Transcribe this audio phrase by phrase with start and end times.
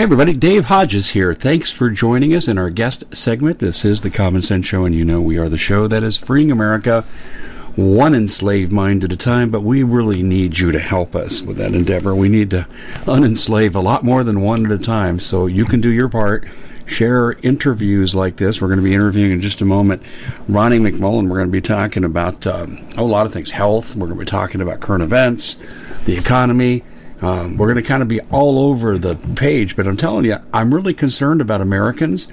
[0.00, 1.34] Hey everybody, Dave Hodges here.
[1.34, 3.58] Thanks for joining us in our guest segment.
[3.58, 6.16] This is the Common Sense Show, and you know we are the show that is
[6.16, 7.04] freeing America
[7.76, 11.58] one enslaved mind at a time, but we really need you to help us with
[11.58, 12.14] that endeavor.
[12.14, 12.66] We need to
[13.04, 16.46] unenslave a lot more than one at a time, so you can do your part.
[16.86, 18.62] Share interviews like this.
[18.62, 20.02] We're going to be interviewing in just a moment
[20.48, 21.28] Ronnie McMullen.
[21.28, 23.94] We're going to be talking about um, a lot of things health.
[23.96, 25.58] We're going to be talking about current events,
[26.06, 26.84] the economy
[27.22, 30.36] um, we're going to kind of be all over the page, but I'm telling you,
[30.52, 32.28] I'm really concerned about Americans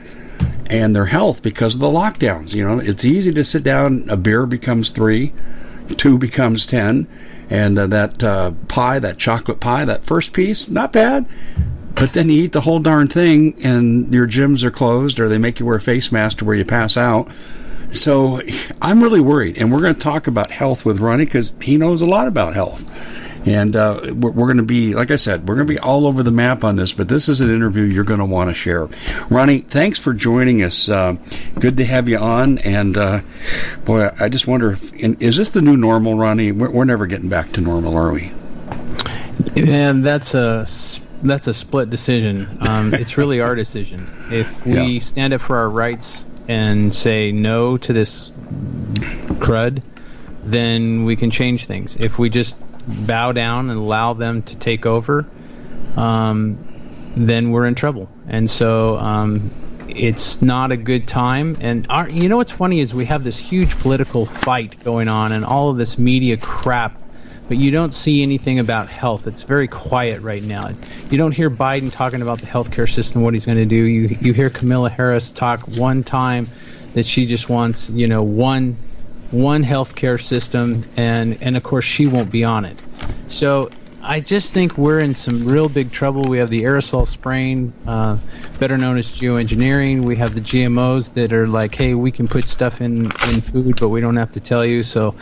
[0.67, 2.53] and their health because of the lockdowns.
[2.53, 5.33] You know, it's easy to sit down, a beer becomes three,
[5.97, 7.07] two becomes ten,
[7.49, 11.25] and uh, that uh, pie, that chocolate pie, that first piece, not bad.
[11.95, 15.39] But then you eat the whole darn thing, and your gyms are closed, or they
[15.39, 17.29] make you wear a face mask to where you pass out.
[17.91, 18.41] So
[18.81, 22.01] I'm really worried, and we're going to talk about health with Ronnie because he knows
[22.01, 22.83] a lot about health.
[23.47, 26.05] And uh, we're, we're going to be, like I said, we're going to be all
[26.05, 28.53] over the map on this, but this is an interview you're going to want to
[28.53, 28.89] share.
[29.29, 30.89] Ronnie, thanks for joining us.
[30.89, 31.15] Uh,
[31.57, 32.57] good to have you on.
[32.57, 33.21] And uh,
[33.85, 36.51] boy, I just wonder, if, is this the new normal, Ronnie?
[36.51, 38.31] We're, we're never getting back to normal, are we?
[39.55, 40.65] And that's a
[41.23, 42.57] that's a split decision.
[42.61, 44.05] Um, it's really our decision.
[44.29, 44.99] If we yeah.
[44.99, 48.29] stand up for our rights and say no to this
[49.39, 49.83] crud,
[50.43, 51.95] then we can change things.
[51.97, 52.55] If we just
[52.87, 55.25] bow down and allow them to take over,
[55.95, 58.09] um, then we're in trouble.
[58.27, 59.51] And so um,
[59.87, 61.57] it's not a good time.
[61.61, 65.31] And our, you know what's funny is we have this huge political fight going on
[65.31, 67.01] and all of this media crap.
[67.47, 69.25] But you don't see anything about health.
[69.25, 70.71] It's very quiet right now.
[71.09, 73.75] You don't hear Biden talking about the healthcare system, what he's going to do.
[73.75, 76.49] You you hear Kamala Harris talk one time
[76.93, 78.75] that she just wants, you know, one
[79.31, 82.81] one healthcare system, and and of course she won't be on it.
[83.27, 83.71] So
[84.01, 86.23] I just think we're in some real big trouble.
[86.23, 88.17] We have the aerosol spraying, uh,
[88.59, 90.05] better known as geoengineering.
[90.05, 93.79] We have the GMOs that are like, hey, we can put stuff in in food,
[93.79, 94.83] but we don't have to tell you.
[94.83, 95.15] So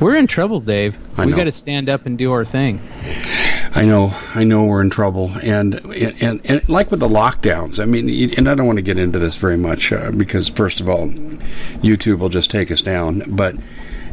[0.00, 0.96] we're in trouble, Dave.
[1.16, 2.80] I we got to stand up and do our thing.
[3.74, 7.80] I know, I know we're in trouble, and and and like with the lockdowns.
[7.80, 10.80] I mean, and I don't want to get into this very much uh, because first
[10.80, 13.22] of all, YouTube will just take us down.
[13.28, 13.54] But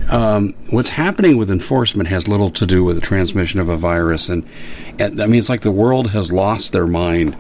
[0.09, 4.29] um, what's happening with enforcement has little to do with the transmission of a virus,
[4.29, 4.43] and,
[4.97, 7.35] and I mean it's like the world has lost their mind,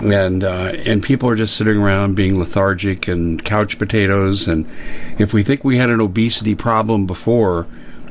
[0.00, 4.66] and uh, and people are just sitting around being lethargic and couch potatoes, and
[5.18, 7.66] if we think we had an obesity problem before,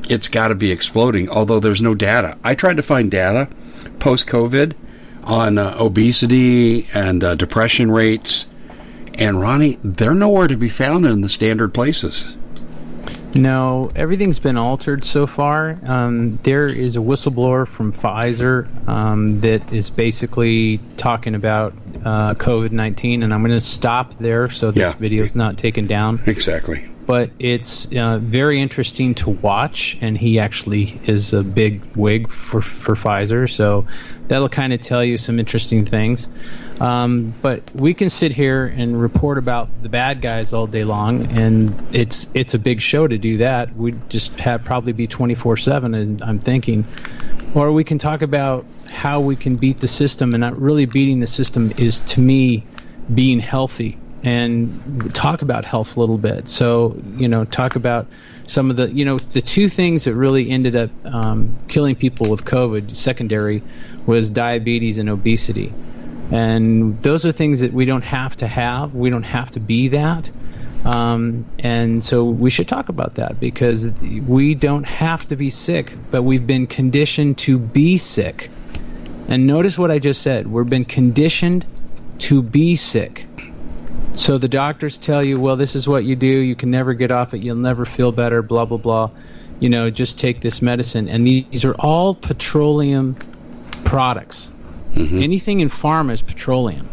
[0.08, 1.28] it's got to be exploding.
[1.30, 3.48] Although there's no data, I tried to find data
[4.00, 4.74] post COVID
[5.24, 8.46] on uh, obesity and uh, depression rates,
[9.14, 12.34] and Ronnie, they're nowhere to be found in the standard places.
[13.34, 15.78] No, everything's been altered so far.
[15.84, 21.72] Um, there is a whistleblower from Pfizer um, that is basically talking about
[22.04, 24.92] uh, COVID 19, and I'm going to stop there so this yeah.
[24.92, 26.22] video is not taken down.
[26.26, 26.84] Exactly.
[27.06, 32.62] But it's uh, very interesting to watch, and he actually is a big wig for,
[32.62, 33.86] for Pfizer, so
[34.28, 36.28] that'll kind of tell you some interesting things.
[36.80, 41.30] Um, but we can sit here and report about the bad guys all day long,
[41.30, 43.76] and it's it's a big show to do that.
[43.76, 46.84] We'd just have probably be 24 seven, and I'm thinking,
[47.54, 51.20] or we can talk about how we can beat the system, and not really beating
[51.20, 52.64] the system is to me
[53.12, 56.48] being healthy and talk about health a little bit.
[56.48, 58.08] So you know, talk about
[58.46, 62.30] some of the you know the two things that really ended up um, killing people
[62.30, 63.62] with COVID secondary
[64.06, 65.72] was diabetes and obesity.
[66.32, 68.94] And those are things that we don't have to have.
[68.94, 70.30] We don't have to be that.
[70.84, 75.94] Um, and so we should talk about that because we don't have to be sick,
[76.10, 78.50] but we've been conditioned to be sick.
[79.28, 80.46] And notice what I just said.
[80.46, 81.66] We've been conditioned
[82.20, 83.26] to be sick.
[84.14, 86.26] So the doctors tell you, well, this is what you do.
[86.26, 87.42] You can never get off it.
[87.42, 89.10] You'll never feel better, blah, blah, blah.
[89.60, 91.08] You know, just take this medicine.
[91.08, 93.16] And these are all petroleum
[93.84, 94.50] products.
[94.92, 95.18] Mm-hmm.
[95.18, 96.88] Anything in pharma is petroleum.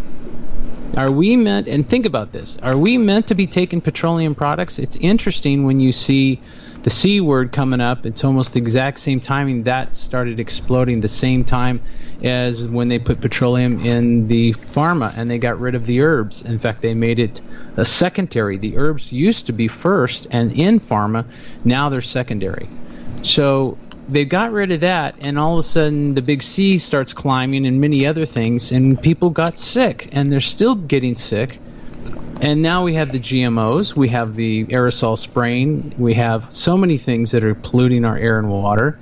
[0.98, 4.78] Are we meant, and think about this, are we meant to be taking petroleum products?
[4.78, 6.42] It's interesting when you see
[6.84, 11.08] the C word coming up, it's almost the exact same timing that started exploding the
[11.08, 11.82] same time
[12.24, 16.42] as when they put petroleum in the pharma and they got rid of the herbs.
[16.42, 17.42] In fact, they made it
[17.78, 18.58] a secondary.
[18.58, 21.26] The herbs used to be first and in pharma,
[21.64, 22.68] now they're secondary.
[23.24, 23.78] So
[24.10, 27.66] they got rid of that, and all of a sudden the big C starts climbing
[27.66, 31.60] and many other things, and people got sick, and they're still getting sick.
[32.42, 36.98] And now we have the GMOs, we have the aerosol spraying, we have so many
[36.98, 39.00] things that are polluting our air and water,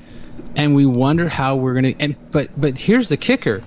[0.56, 2.01] and we wonder how we're going to.
[2.01, 3.63] And but but here's the kicker: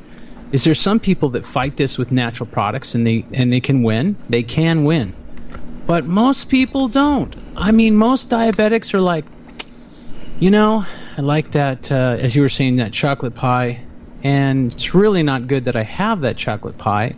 [0.52, 3.82] is there some people that fight this with natural products and they and they can
[3.82, 4.16] win?
[4.28, 5.14] They can win,
[5.86, 7.34] but most people don't.
[7.56, 9.24] I mean, most diabetics are like,
[10.38, 10.84] you know,
[11.16, 13.84] I like that, uh, as you were saying, that chocolate pie.
[14.25, 17.16] And it's really not good that I have that chocolate pie.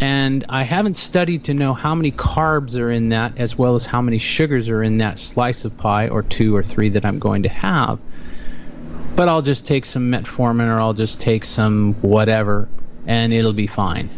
[0.00, 3.86] And I haven't studied to know how many carbs are in that, as well as
[3.86, 7.20] how many sugars are in that slice of pie, or two or three that I'm
[7.20, 8.00] going to have.
[9.16, 12.68] But I'll just take some metformin, or I'll just take some whatever,
[13.06, 14.08] and it'll be fine.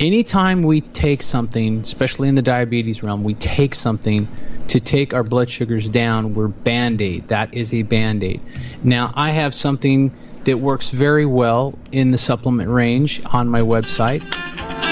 [0.00, 4.28] Anytime we take something, especially in the diabetes realm, we take something
[4.68, 7.28] to take our blood sugars down, we're band aid.
[7.28, 8.40] That is a band aid.
[8.82, 10.12] Now, I have something
[10.44, 14.22] that works very well in the supplement range on my website.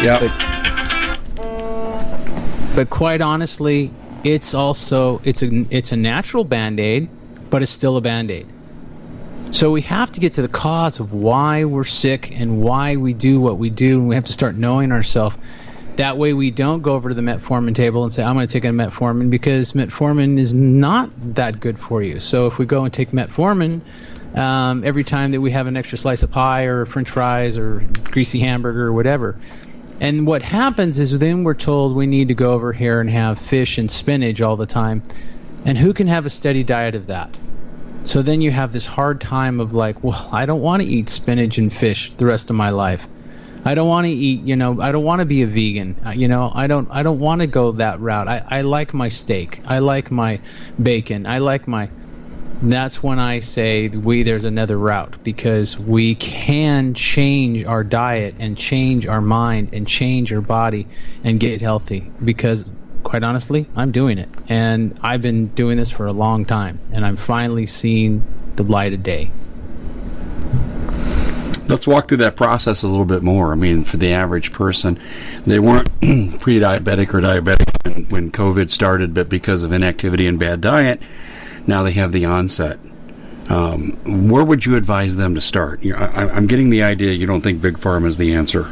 [0.03, 0.21] Yeah.
[1.37, 3.91] But, but quite honestly,
[4.25, 7.09] it's also it's a it's a natural band aid,
[7.51, 8.47] but it's still a band aid.
[9.55, 13.13] So we have to get to the cause of why we're sick and why we
[13.13, 15.37] do what we do, and we have to start knowing ourselves
[15.95, 18.53] that way, we don't go over to the metformin table and say, I'm going to
[18.53, 22.19] take a metformin because metformin is not that good for you.
[22.19, 23.81] So, if we go and take metformin
[24.37, 27.87] um, every time that we have an extra slice of pie or french fries or
[28.11, 29.39] greasy hamburger or whatever,
[30.01, 33.39] and what happens is then we're told we need to go over here and have
[33.39, 35.05] fish and spinach all the time.
[35.65, 37.39] And who can have a steady diet of that?
[38.05, 41.09] So then you have this hard time of like, well, I don't want to eat
[41.09, 43.09] spinach and fish the rest of my life.
[43.65, 45.97] I don't want to eat, you know, I don't want to be a vegan.
[46.15, 48.29] You know, I don't I don't want to go that route.
[48.29, 49.63] I, I like my steak.
[49.65, 50.41] I like my
[50.81, 51.27] bacon.
[51.27, 51.89] I like my
[52.63, 58.57] that's when I say we there's another route because we can change our diet and
[58.57, 60.87] change our mind and change our body
[61.25, 62.71] and get healthy because
[63.05, 64.29] quite honestly, I'm doing it.
[64.49, 68.25] And I've been doing this for a long time and I'm finally seeing
[68.57, 69.31] the light of day
[71.69, 73.53] let's walk through that process a little bit more.
[73.53, 74.99] I mean, for the average person,
[75.47, 75.89] they weren't
[76.41, 81.01] pre-diabetic or diabetic when, when COVID started, but because of inactivity and bad diet,
[81.67, 82.79] now they have the onset.
[83.49, 85.81] Um, where would you advise them to start?
[85.85, 88.71] I, am getting the idea you don't think big pharma is the answer.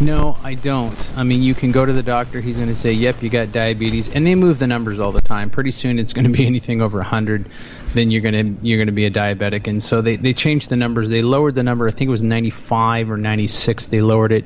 [0.00, 1.12] No, I don't.
[1.16, 2.40] I mean, you can go to the doctor.
[2.40, 5.20] He's going to say, "Yep, you got diabetes," and they move the numbers all the
[5.20, 5.50] time.
[5.50, 7.46] Pretty soon, it's going to be anything over 100.
[7.94, 9.66] Then you're going to you're going to be a diabetic.
[9.68, 11.08] And so they they changed the numbers.
[11.08, 11.86] They lowered the number.
[11.86, 13.86] I think it was 95 or 96.
[13.86, 14.44] They lowered it.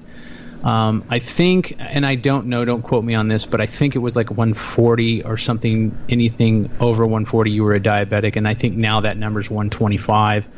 [0.65, 3.95] Um, I think, and I don't know, don't quote me on this, but I think
[3.95, 5.97] it was like 140 or something.
[6.09, 10.49] Anything over 140, you were a diabetic, and I think now that number is 125.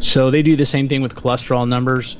[0.00, 2.16] So they do the same thing with cholesterol numbers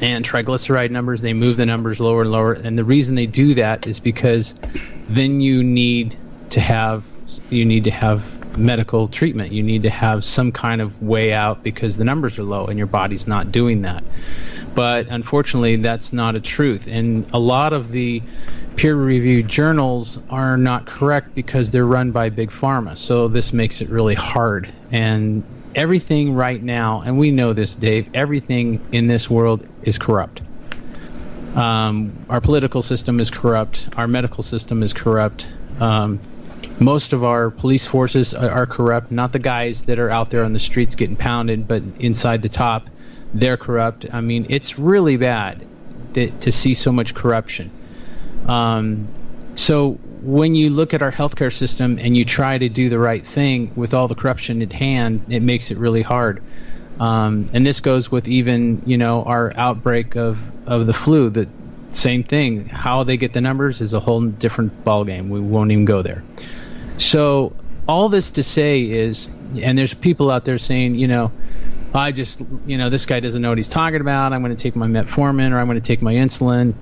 [0.00, 1.20] and triglyceride numbers.
[1.20, 4.54] They move the numbers lower and lower, and the reason they do that is because
[5.08, 6.16] then you need
[6.50, 7.04] to have
[7.50, 9.52] you need to have medical treatment.
[9.52, 12.78] You need to have some kind of way out because the numbers are low and
[12.78, 14.02] your body's not doing that.
[14.74, 18.22] But unfortunately, that's not a truth, and a lot of the
[18.76, 22.96] peer-reviewed journals are not correct because they're run by big pharma.
[22.96, 25.42] So this makes it really hard and
[25.74, 30.40] everything right now, and we know this, Dave, everything in this world is corrupt.
[31.54, 33.88] Um, our political system is corrupt.
[33.96, 35.50] Our medical system is corrupt.
[35.80, 36.20] Um,
[36.78, 39.10] most of our police forces are, are, corrupt.
[39.10, 42.48] Not the guys that are out there on the streets getting pounded, but inside the
[42.48, 42.88] top,
[43.34, 44.06] they're corrupt.
[44.12, 45.66] I mean, it's really bad
[46.12, 47.70] that, to see so much corruption.
[48.46, 49.08] Um,
[49.54, 53.24] so when you look at our healthcare system and you try to do the right
[53.24, 56.42] thing with all the corruption at hand, it makes it really hard.
[57.00, 61.30] Um, and this goes with even you know our outbreak of of the flu.
[61.30, 61.48] The
[61.90, 62.68] same thing.
[62.68, 65.28] How they get the numbers is a whole different ballgame.
[65.28, 66.22] We won't even go there.
[66.96, 67.54] So
[67.86, 71.32] all this to say is, and there's people out there saying, you know,
[71.94, 74.32] I just, you know, this guy doesn't know what he's talking about.
[74.32, 76.74] I'm going to take my metformin or I'm going to take my insulin.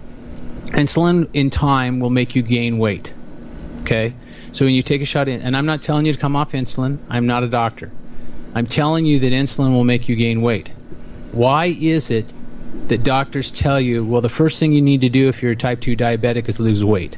[0.67, 3.15] Insulin in time will make you gain weight.
[3.87, 4.15] Okay?
[4.51, 6.53] So when you take a shot in, and I'm not telling you to come off
[6.53, 7.93] insulin, I'm not a doctor.
[8.53, 10.69] I'm telling you that insulin will make you gain weight.
[11.31, 12.33] Why is it
[12.89, 15.57] that doctors tell you, well, the first thing you need to do if you're a
[15.57, 17.17] type 2 diabetic is lose weight?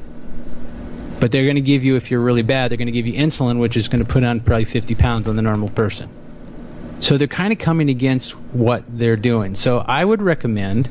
[1.20, 3.14] But they're going to give you, if you're really bad, they're going to give you
[3.14, 6.10] insulin, which is going to put on probably 50 pounds on the normal person.
[7.00, 9.54] So they're kind of coming against what they're doing.
[9.54, 10.90] So I would recommend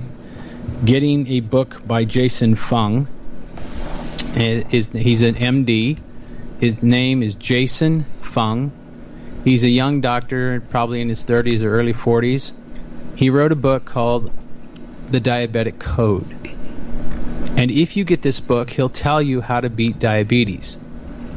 [0.84, 3.08] getting a book by Jason Fung
[4.42, 6.00] is he's an MD.
[6.60, 8.72] His name is Jason Fung.
[9.44, 12.52] He's a young doctor, probably in his 30s or early 40s.
[13.16, 14.32] He wrote a book called
[15.10, 16.36] The Diabetic Code.
[17.56, 20.78] And if you get this book, he'll tell you how to beat diabetes.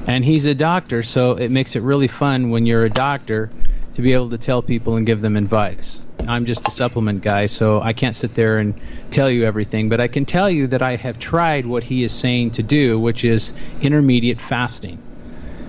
[0.07, 3.51] And he's a doctor, so it makes it really fun when you're a doctor
[4.01, 6.03] to be able to tell people and give them advice.
[6.27, 8.81] I'm just a supplement guy, so I can't sit there and
[9.11, 12.13] tell you everything, but I can tell you that I have tried what he is
[12.13, 13.53] saying to do, which is
[13.83, 14.99] intermediate fasting.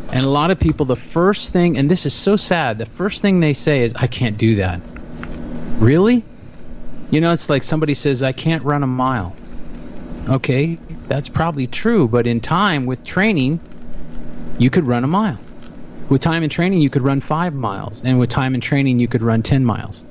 [0.09, 3.21] And a lot of people, the first thing, and this is so sad, the first
[3.21, 4.81] thing they say is, I can't do that.
[5.79, 6.23] Really?
[7.11, 9.35] You know, it's like somebody says, I can't run a mile.
[10.29, 13.59] Okay, that's probably true, but in time, with training,
[14.57, 15.39] you could run a mile.
[16.11, 19.07] With time and training, you could run five miles, and with time and training, you
[19.07, 20.03] could run 10 miles.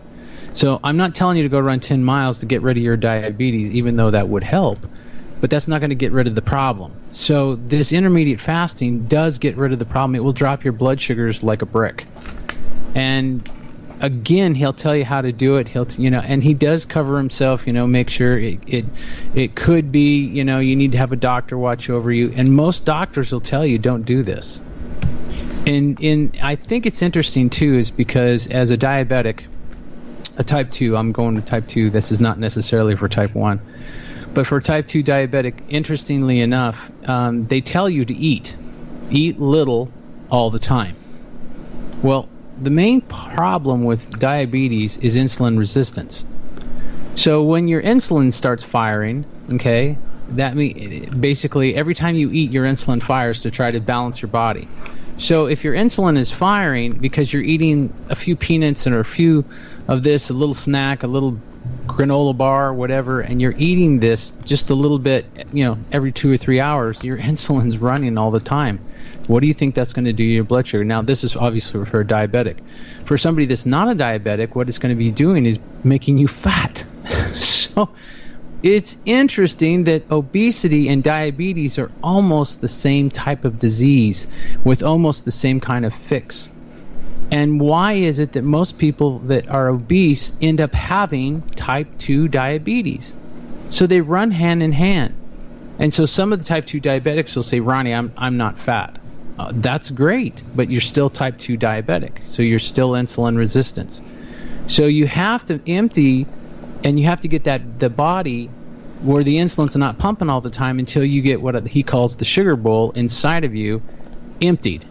[0.55, 2.97] So I'm not telling you to go run 10 miles to get rid of your
[2.97, 4.79] diabetes, even though that would help,
[5.43, 6.95] but that's not going to get rid of the problem.
[7.13, 10.15] So this intermediate fasting does get rid of the problem.
[10.15, 12.07] It will drop your blood sugars like a brick.
[12.95, 13.47] And
[14.01, 15.69] again, he'll tell you how to do it.
[15.69, 17.67] He'll, you know, and he does cover himself.
[17.67, 18.85] You know, make sure it, it,
[19.35, 22.33] it could be, you know, you need to have a doctor watch over you.
[22.35, 24.63] And most doctors will tell you don't do this.
[25.67, 29.45] And in, I think it's interesting too, is because as a diabetic,
[30.37, 31.91] a type 2, I'm going to type 2.
[31.91, 33.61] This is not necessarily for type 1.
[34.33, 38.57] But for type 2 diabetic, interestingly enough, um, they tell you to eat.
[39.11, 39.91] Eat little
[40.31, 40.97] all the time.
[42.03, 42.29] Well,
[42.61, 46.25] the main problem with diabetes is insulin resistance.
[47.17, 49.99] So when your insulin starts firing, okay,
[50.31, 54.31] that mean basically every time you eat, your insulin fires to try to balance your
[54.31, 54.69] body.
[55.21, 59.45] So if your insulin is firing because you're eating a few peanuts and a few
[59.87, 61.39] of this, a little snack, a little
[61.87, 66.33] granola bar, whatever, and you're eating this just a little bit, you know, every two
[66.33, 68.81] or three hours, your insulin's running all the time.
[69.27, 70.85] What do you think that's going to do to your blood sugar?
[70.85, 72.57] Now, this is obviously for a diabetic.
[73.05, 76.29] For somebody that's not a diabetic, what it's going to be doing is making you
[76.29, 76.83] fat.
[77.35, 77.91] so
[78.63, 84.29] it's interesting that obesity and diabetes are almost the same type of disease
[84.65, 86.49] with almost the same kind of fix.
[87.31, 92.29] And why is it that most people that are obese end up having type 2
[92.29, 93.15] diabetes?
[93.69, 95.15] So they run hand in hand.
[95.79, 98.99] And so some of the type 2 diabetics will say, Ronnie, I'm, I'm not fat.
[99.39, 102.23] Uh, that's great, but you're still type 2 diabetic.
[102.23, 104.03] So you're still insulin resistant.
[104.67, 106.27] So you have to empty
[106.85, 108.51] and you have to get that the body
[109.03, 112.25] where the insulin's not pumping all the time until you get what he calls the
[112.25, 113.83] sugar bowl inside of you
[114.43, 114.85] emptied.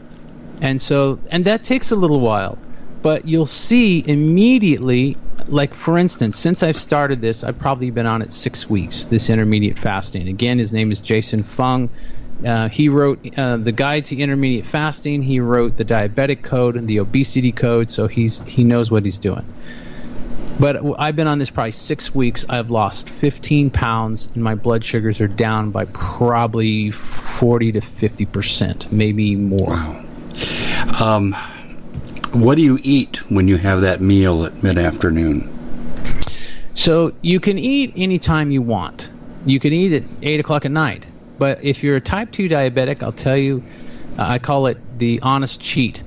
[0.61, 2.57] And so, and that takes a little while,
[3.01, 5.15] but you'll see immediately,
[5.47, 9.29] like for instance, since I've started this, I've probably been on it six weeks, this
[9.29, 10.27] intermediate fasting.
[10.27, 11.89] Again, his name is Jason Fung.
[12.45, 15.21] Uh, he wrote uh, the guide to intermediate fasting.
[15.21, 19.19] He wrote the diabetic code and the obesity code, so he's he knows what he's
[19.19, 19.45] doing.
[20.59, 22.45] But I've been on this probably six weeks.
[22.49, 28.25] I've lost 15 pounds, and my blood sugars are down by probably 40 to 50
[28.25, 29.69] percent, maybe more.
[29.69, 30.05] Wow.
[31.01, 31.33] Um,
[32.33, 35.55] what do you eat when you have that meal at mid afternoon?
[36.73, 39.09] So you can eat anytime you want.
[39.45, 41.07] You can eat at 8 o'clock at night.
[41.37, 43.63] But if you're a type 2 diabetic, I'll tell you,
[44.17, 46.03] uh, I call it the honest cheat.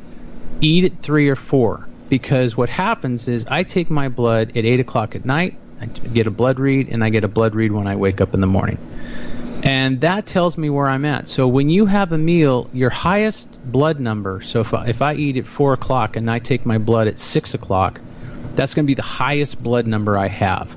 [0.61, 4.81] Eat at 3 or 4 because what happens is I take my blood at 8
[4.81, 7.87] o'clock at night, I get a blood read, and I get a blood read when
[7.87, 8.77] I wake up in the morning.
[9.63, 11.27] And that tells me where I'm at.
[11.27, 15.15] So when you have a meal, your highest blood number, so if I, if I
[15.15, 17.99] eat at 4 o'clock and I take my blood at 6 o'clock,
[18.57, 20.77] that's going to be the highest blood number I have.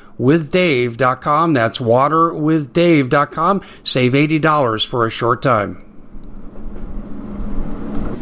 [0.19, 1.53] waterwithdave.com.
[1.53, 3.61] That's waterwithdave.com.
[3.83, 5.85] Save $80 for a short time.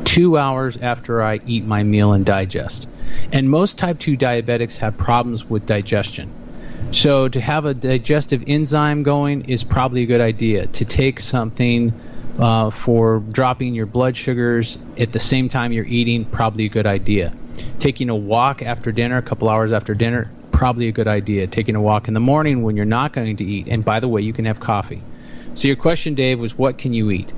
[0.05, 2.87] Two hours after I eat my meal and digest.
[3.31, 6.33] And most type 2 diabetics have problems with digestion.
[6.91, 10.65] So to have a digestive enzyme going is probably a good idea.
[10.65, 11.93] To take something
[12.39, 16.87] uh, for dropping your blood sugars at the same time you're eating, probably a good
[16.87, 17.33] idea.
[17.77, 21.47] Taking a walk after dinner, a couple hours after dinner, probably a good idea.
[21.47, 23.69] Taking a walk in the morning when you're not going to eat.
[23.69, 25.01] And by the way, you can have coffee.
[25.55, 27.31] So your question, Dave, was what can you eat?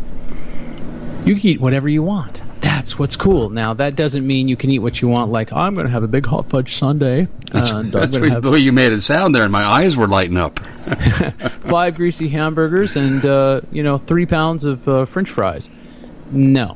[1.24, 2.42] You can eat whatever you want.
[2.62, 3.52] That's what's cool.
[3.52, 5.32] Now that doesn't mean you can eat what you want.
[5.32, 7.28] Like I'm going to have a big hot fudge sundae.
[7.54, 8.42] And that's have...
[8.42, 10.60] the way you made it sound there, and my eyes were lighting up.
[11.70, 15.70] five greasy hamburgers and uh, you know three pounds of uh, French fries.
[16.32, 16.76] No,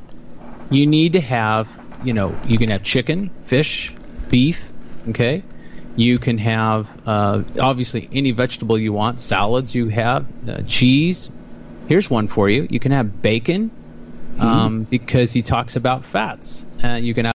[0.70, 1.68] you need to have
[2.04, 3.92] you know you can have chicken, fish,
[4.30, 4.72] beef.
[5.10, 5.44] Okay,
[5.96, 11.30] you can have uh, obviously any vegetable you want, salads you have, uh, cheese.
[11.88, 12.68] Here's one for you.
[12.70, 13.72] You can have bacon
[14.40, 14.84] um, mm-hmm.
[14.84, 16.66] because he talks about fats.
[16.84, 17.35] Uh, you can have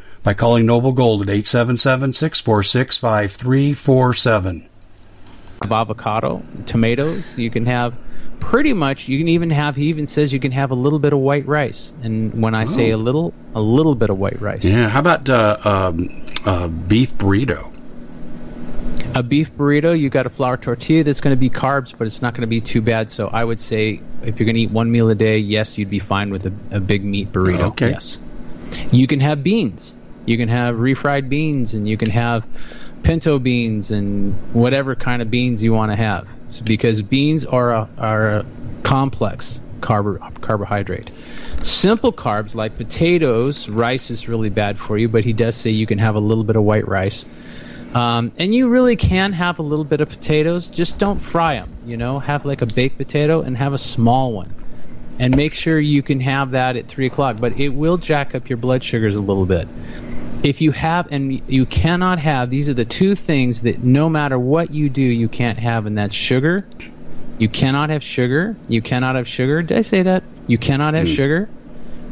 [0.23, 4.67] by calling Noble Gold at 877 646 5347.
[5.63, 7.97] Avocado, tomatoes, you can have
[8.39, 11.13] pretty much you can even have he even says you can have a little bit
[11.13, 11.93] of white rice.
[12.01, 12.65] And when i oh.
[12.65, 14.65] say a little a little bit of white rice.
[14.65, 17.71] Yeah how about uh, um, uh, beef burrito?
[19.13, 22.23] A beef burrito you got a flour tortilla that's going to be carbs but it's
[22.23, 23.11] not going to be too bad.
[23.11, 25.91] So i would say if you're going to eat one meal a day yes you'd
[25.91, 27.69] be fine with a, a big meat burrito.
[27.73, 27.91] Okay.
[27.91, 28.19] yes.
[28.91, 32.45] You can have beans you can have refried beans and you can have
[33.03, 36.29] pinto beans and whatever kind of beans you want to have.
[36.45, 38.45] It's because beans are a, are a
[38.83, 41.11] complex carb- carbohydrate.
[41.61, 45.87] Simple carbs like potatoes, rice is really bad for you, but he does say you
[45.87, 47.25] can have a little bit of white rice.
[47.93, 51.73] Um, and you really can have a little bit of potatoes, just don't fry them.
[51.85, 54.53] You know, have like a baked potato and have a small one.
[55.21, 58.49] And make sure you can have that at 3 o'clock, but it will jack up
[58.49, 59.67] your blood sugars a little bit.
[60.41, 64.39] If you have and you cannot have these are the two things that no matter
[64.39, 66.65] what you do you can't have and that's sugar.
[67.37, 68.55] You cannot have sugar.
[68.67, 69.61] You cannot have sugar.
[69.61, 70.23] Did i say that?
[70.47, 71.15] You cannot have mm.
[71.15, 71.49] sugar.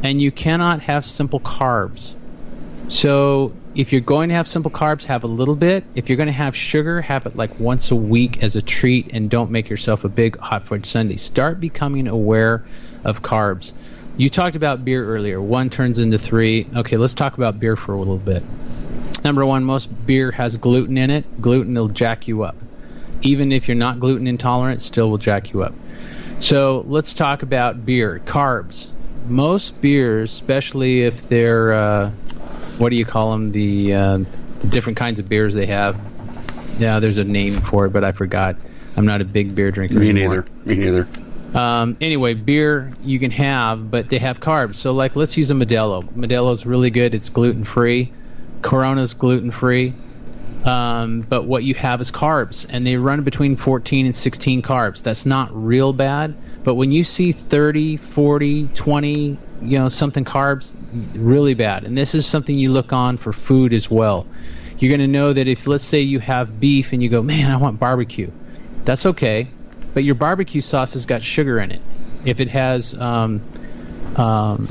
[0.04, 2.14] And you cannot have simple carbs.
[2.86, 6.26] So if you're going to have simple carbs have a little bit if you're going
[6.26, 9.68] to have sugar have it like once a week as a treat and don't make
[9.68, 12.64] yourself a big hot fudge sundae start becoming aware
[13.04, 13.72] of carbs
[14.20, 15.40] you talked about beer earlier.
[15.40, 16.66] One turns into three.
[16.76, 18.42] Okay, let's talk about beer for a little bit.
[19.24, 21.40] Number one, most beer has gluten in it.
[21.40, 22.56] Gluten will jack you up.
[23.22, 25.74] Even if you're not gluten intolerant, still will jack you up.
[26.40, 28.20] So let's talk about beer.
[28.24, 28.90] Carbs.
[29.26, 32.10] Most beers, especially if they're, uh,
[32.80, 33.52] what do you call them?
[33.52, 34.18] The, uh,
[34.60, 36.00] the different kinds of beers they have.
[36.78, 38.56] Yeah, there's a name for it, but I forgot.
[38.96, 39.94] I'm not a big beer drinker.
[39.94, 40.46] Me anymore.
[40.64, 40.76] neither.
[40.76, 41.08] Me neither.
[41.54, 44.76] Um, anyway, beer you can have, but they have carbs.
[44.76, 46.02] So, like, let's use a Modelo.
[46.04, 47.14] Modelo's really good.
[47.14, 48.12] It's gluten free.
[48.62, 49.94] Corona's gluten free.
[50.64, 55.02] Um, but what you have is carbs, and they run between 14 and 16 carbs.
[55.02, 56.34] That's not real bad.
[56.62, 60.74] But when you see 30, 40, 20, you know, something carbs,
[61.14, 61.84] really bad.
[61.84, 64.26] And this is something you look on for food as well.
[64.78, 67.50] You're going to know that if, let's say, you have beef and you go, man,
[67.50, 68.30] I want barbecue.
[68.84, 69.48] That's okay
[69.94, 71.82] but your barbecue sauce has got sugar in it.
[72.24, 73.42] If it has um,
[74.16, 74.68] um,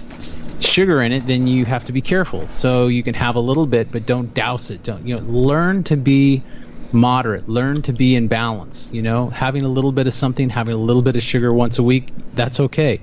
[0.60, 2.47] sugar in it, then you have to be careful.
[2.47, 4.84] So you can have a little bit, but don't douse it.
[4.84, 5.21] Don't you know?
[5.21, 6.43] Learn to be
[6.91, 7.47] moderate.
[7.47, 8.91] Learn to be in balance.
[8.93, 11.80] You know, having a little bit of something, having a little bit of sugar once
[11.80, 13.02] a week, that's okay.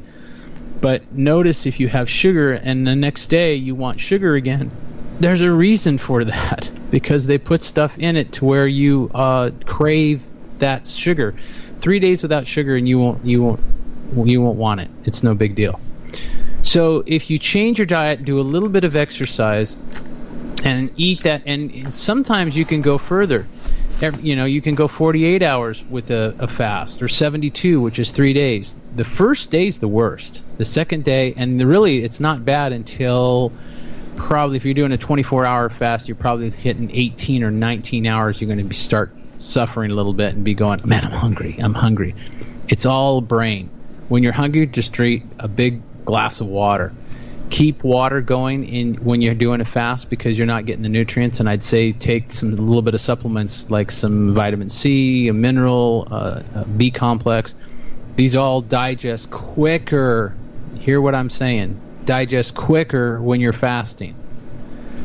[0.81, 4.70] But notice if you have sugar and the next day you want sugar again,
[5.18, 9.51] there's a reason for that because they put stuff in it to where you uh,
[9.64, 10.22] crave
[10.59, 11.35] that sugar
[11.79, 13.61] three days without sugar and you won't you won't
[14.25, 14.90] you won't want it.
[15.05, 15.81] It's no big deal.
[16.62, 19.77] So if you change your diet, do a little bit of exercise,
[20.64, 23.46] and eat that, and sometimes you can go further.
[24.01, 28.13] You know, you can go 48 hours with a, a fast, or 72, which is
[28.13, 28.77] three days.
[28.95, 30.45] The first day is the worst.
[30.59, 33.53] The second day, and really, it's not bad until
[34.17, 38.41] probably if you're doing a 24 hour fast, you're probably hitting 18 or 19 hours.
[38.41, 41.57] You're going to start suffering a little bit and be going, man, I'm hungry.
[41.59, 42.15] I'm hungry.
[42.69, 43.71] It's all brain.
[44.09, 46.93] When you're hungry, just drink a big glass of water.
[47.51, 51.41] Keep water going in when you're doing a fast because you're not getting the nutrients.
[51.41, 55.33] And I'd say take some a little bit of supplements like some vitamin C, a
[55.33, 57.55] mineral, uh, a B complex.
[58.17, 60.35] These all digest quicker.
[60.79, 61.81] Hear what I'm saying?
[62.05, 64.17] Digest quicker when you're fasting.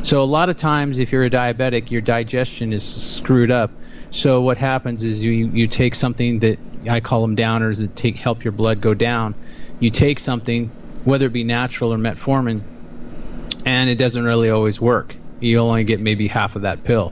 [0.02, 3.70] So a lot of times, if you're a diabetic, your digestion is screwed up
[4.12, 8.16] so what happens is you you take something that I call them downers that take
[8.16, 9.34] help your blood go down.
[9.80, 10.70] You take something,
[11.04, 12.62] whether it be natural or metformin,
[13.64, 15.16] and it doesn't really always work.
[15.40, 17.10] You only get maybe half of that pill.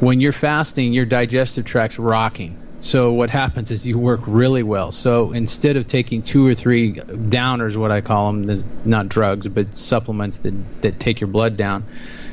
[0.00, 2.58] When you're fasting, your digestive tract's rocking.
[2.80, 4.90] So what happens is you work really well.
[4.90, 9.74] So instead of taking two or three downers, what I call them, not drugs, but
[9.74, 11.84] supplements that that take your blood down,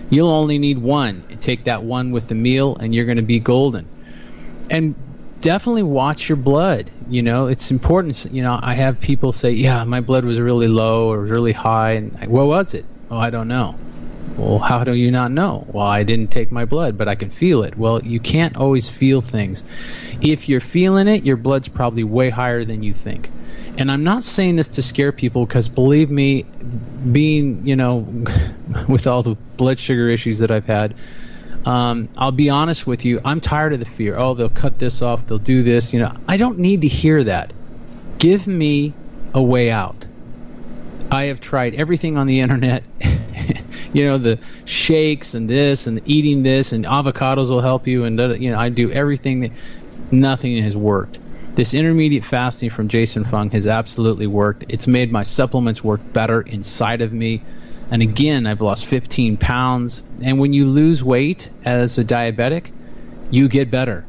[0.10, 1.23] You'll only need one.
[1.39, 3.88] Take that one with the meal, and you're going to be golden.
[4.69, 4.95] And
[5.41, 6.91] definitely watch your blood.
[7.10, 8.25] You know, it's important.
[8.32, 11.91] You know, I have people say, "Yeah, my blood was really low or really high,"
[11.91, 12.86] and I, what was it?
[13.10, 13.75] Oh, I don't know.
[14.38, 15.65] Well, how do you not know?
[15.67, 17.78] Well, I didn't take my blood, but I can feel it.
[17.78, 19.63] Well, you can't always feel things.
[20.21, 23.30] If you're feeling it, your blood's probably way higher than you think.
[23.78, 26.43] And I'm not saying this to scare people because believe me,
[27.12, 28.08] being, you know,
[28.88, 30.95] with all the blood sugar issues that I've had,
[31.65, 34.17] um, I'll be honest with you, I'm tired of the fear.
[34.17, 35.93] Oh, they'll cut this off, they'll do this.
[35.93, 37.54] You know, I don't need to hear that.
[38.17, 38.93] Give me
[39.34, 40.06] a way out.
[41.12, 42.84] I have tried everything on the internet.
[43.93, 48.04] you know, the shakes and this and eating this and avocados will help you.
[48.04, 49.41] And, you know, I do everything.
[49.41, 49.52] That,
[50.12, 51.19] nothing has worked.
[51.56, 54.65] This intermediate fasting from Jason Fung has absolutely worked.
[54.69, 57.43] It's made my supplements work better inside of me.
[57.91, 60.04] And again, I've lost 15 pounds.
[60.21, 62.71] And when you lose weight as a diabetic,
[63.32, 64.06] you get better.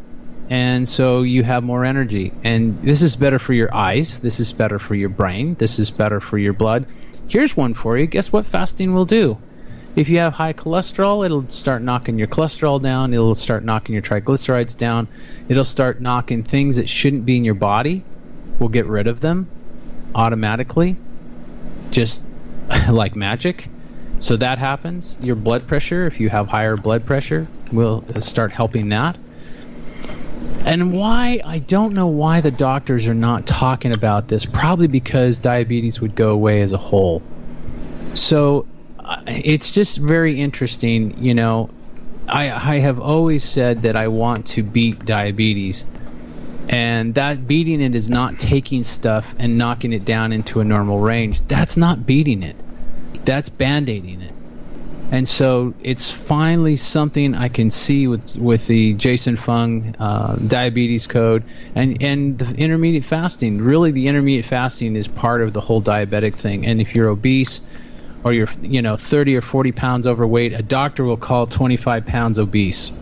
[0.51, 2.33] And so you have more energy.
[2.43, 4.19] And this is better for your eyes.
[4.19, 5.55] This is better for your brain.
[5.55, 6.87] This is better for your blood.
[7.29, 8.07] Here's one for you.
[8.07, 9.39] Guess what fasting will do?
[9.97, 13.15] If you have high cholesterol, it'll start knocking your cholesterol down.
[13.15, 15.09] It'll start knocking your triglycerides down.
[15.49, 18.05] It'll start knocking things that shouldn't be in your body.
[18.59, 19.49] We'll get rid of them
[20.15, 20.97] automatically,
[21.91, 22.23] just
[22.91, 23.69] like magic.
[24.19, 25.19] So that happens.
[25.21, 29.17] Your blood pressure, if you have higher blood pressure, will start helping that.
[30.65, 34.45] And why, I don't know why the doctors are not talking about this.
[34.45, 37.23] Probably because diabetes would go away as a whole.
[38.13, 38.67] So
[38.99, 41.25] uh, it's just very interesting.
[41.25, 41.71] You know,
[42.29, 45.85] I, I have always said that I want to beat diabetes.
[46.69, 51.01] And that beating it is not taking stuff and knocking it down into a normal
[51.01, 51.41] range.
[51.49, 52.57] That's not beating it.
[53.25, 54.35] That's band aiding it.
[55.13, 61.09] And so it's finally something I can see with with the Jason Fung uh, diabetes
[61.09, 61.43] code
[61.75, 63.59] and and the intermediate fasting.
[63.59, 66.65] Really, the intermediate fasting is part of the whole diabetic thing.
[66.65, 67.61] And if you're obese,
[68.23, 72.39] or you're you know 30 or 40 pounds overweight, a doctor will call 25 pounds
[72.39, 72.93] obese.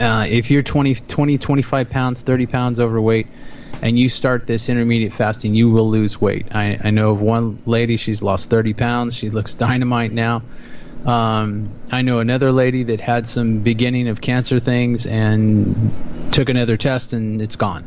[0.00, 3.26] Uh, if you're 20, 20, 25 pounds, 30 pounds overweight,
[3.82, 6.46] and you start this intermediate fasting, you will lose weight.
[6.52, 9.14] I, I know of one lady, she's lost 30 pounds.
[9.14, 10.42] She looks dynamite now.
[11.04, 16.76] Um, I know another lady that had some beginning of cancer things and took another
[16.76, 17.86] test and it's gone.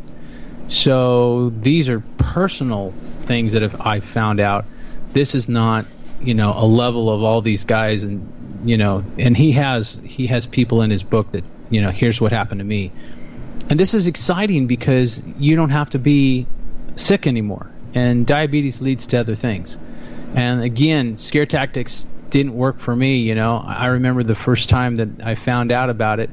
[0.67, 4.65] So these are personal things that have, I found out.
[5.11, 5.85] This is not
[6.21, 10.27] you know a level of all these guys and you know and he has he
[10.27, 12.91] has people in his book that you know here's what happened to me.
[13.69, 16.47] And this is exciting because you don't have to be
[16.95, 17.69] sick anymore.
[17.93, 19.77] And diabetes leads to other things.
[20.35, 23.57] And again scare tactics didn't work for me you know.
[23.57, 26.29] I remember the first time that i found out about it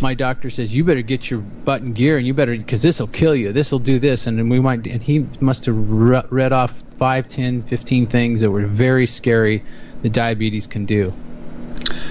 [0.00, 3.00] my doctor says you better get your butt in gear and you better because this
[3.00, 3.52] will kill you.
[3.52, 4.26] This will do this.
[4.26, 8.66] And we might and he must have read off 5 10 15 things that were
[8.66, 9.64] very scary
[10.02, 11.14] that diabetes can do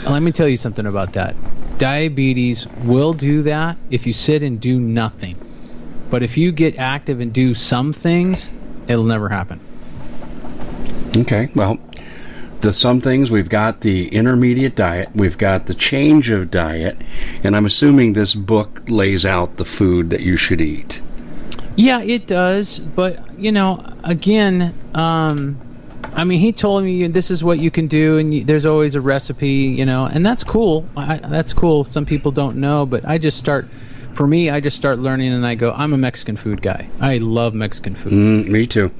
[0.05, 1.35] let me tell you something about that.
[1.77, 5.37] Diabetes will do that if you sit and do nothing.
[6.09, 8.51] But if you get active and do some things
[8.87, 9.59] it'll never happen.
[11.15, 11.79] Okay well
[12.61, 16.99] the some things we've got the intermediate diet we've got the change of diet
[17.43, 21.01] and i'm assuming this book lays out the food that you should eat.
[21.75, 22.79] Yeah it does.
[22.79, 25.59] But you know again um
[26.13, 28.95] I mean, he told me this is what you can do, and you, there's always
[28.95, 30.87] a recipe, you know, and that's cool.
[30.95, 31.83] I, that's cool.
[31.83, 33.67] Some people don't know, but I just start.
[34.13, 35.71] For me, I just start learning, and I go.
[35.71, 36.87] I'm a Mexican food guy.
[37.01, 38.13] I love Mexican food.
[38.13, 38.91] Mm, me too.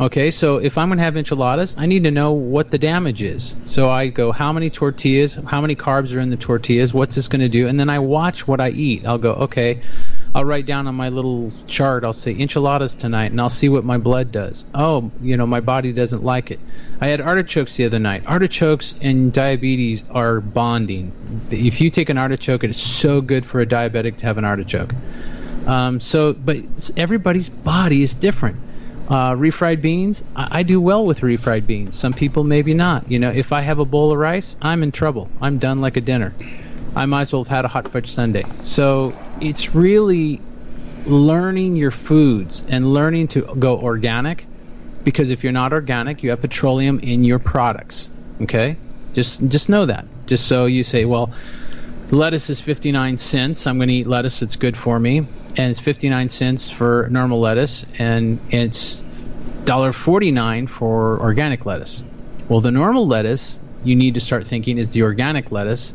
[0.00, 3.22] Okay, so if I'm going to have enchiladas, I need to know what the damage
[3.22, 3.56] is.
[3.62, 7.28] So I go, how many tortillas, how many carbs are in the tortillas, what's this
[7.28, 7.68] going to do?
[7.68, 9.06] And then I watch what I eat.
[9.06, 9.82] I'll go, okay,
[10.34, 13.84] I'll write down on my little chart, I'll say enchiladas tonight, and I'll see what
[13.84, 14.64] my blood does.
[14.74, 16.58] Oh, you know, my body doesn't like it.
[17.00, 18.24] I had artichokes the other night.
[18.26, 21.12] Artichokes and diabetes are bonding.
[21.50, 24.44] If you take an artichoke, it is so good for a diabetic to have an
[24.44, 24.92] artichoke.
[25.66, 26.58] Um, so, but
[26.96, 28.56] everybody's body is different.
[29.08, 31.94] Uh, refried beans, I, I, do well with refried beans.
[31.94, 33.10] Some people maybe not.
[33.10, 35.28] You know, if I have a bowl of rice, I'm in trouble.
[35.42, 36.34] I'm done like a dinner.
[36.96, 38.44] I might as well have had a hot fudge sundae.
[38.62, 40.40] So it's really
[41.06, 44.46] learning your foods and learning to go organic.
[45.02, 48.08] Because if you're not organic, you have petroleum in your products.
[48.42, 48.78] Okay,
[49.12, 50.06] just just know that.
[50.26, 51.32] Just so you say, well,
[52.10, 53.66] lettuce is 59 cents.
[53.66, 57.40] I'm going to eat lettuce that's good for me, and it's 59 cents for normal
[57.40, 59.02] lettuce, and it's
[59.64, 62.02] $1.49 for organic lettuce.
[62.48, 65.92] Well, the normal lettuce you need to start thinking is the organic lettuce,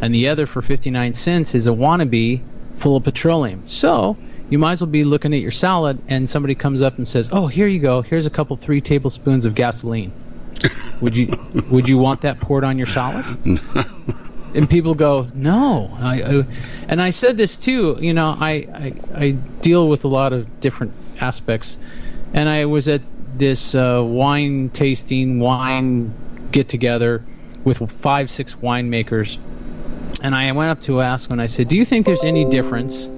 [0.00, 2.40] and the other for 59 cents is a wannabe
[2.76, 3.66] full of petroleum.
[3.66, 4.16] So
[4.48, 7.28] you might as well be looking at your salad, and somebody comes up and says,
[7.32, 8.02] "Oh, here you go.
[8.02, 10.12] Here's a couple three tablespoons of gasoline."
[11.00, 11.38] Would you
[11.70, 13.24] would you want that poured on your salad?
[14.54, 15.90] and people go, no.
[15.98, 16.44] I, I,
[16.88, 17.96] and I said this too.
[18.00, 21.78] You know, I, I, I deal with a lot of different aspects,
[22.34, 23.02] and I was at
[23.36, 26.12] this uh, wine tasting, wine
[26.50, 27.24] get together
[27.64, 29.38] with five, six winemakers,
[30.22, 33.08] and I went up to ask and I said, "Do you think there's any difference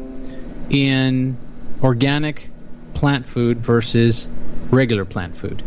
[0.70, 1.36] in
[1.82, 2.50] organic
[2.94, 4.28] plant food versus
[4.70, 5.62] regular plant food?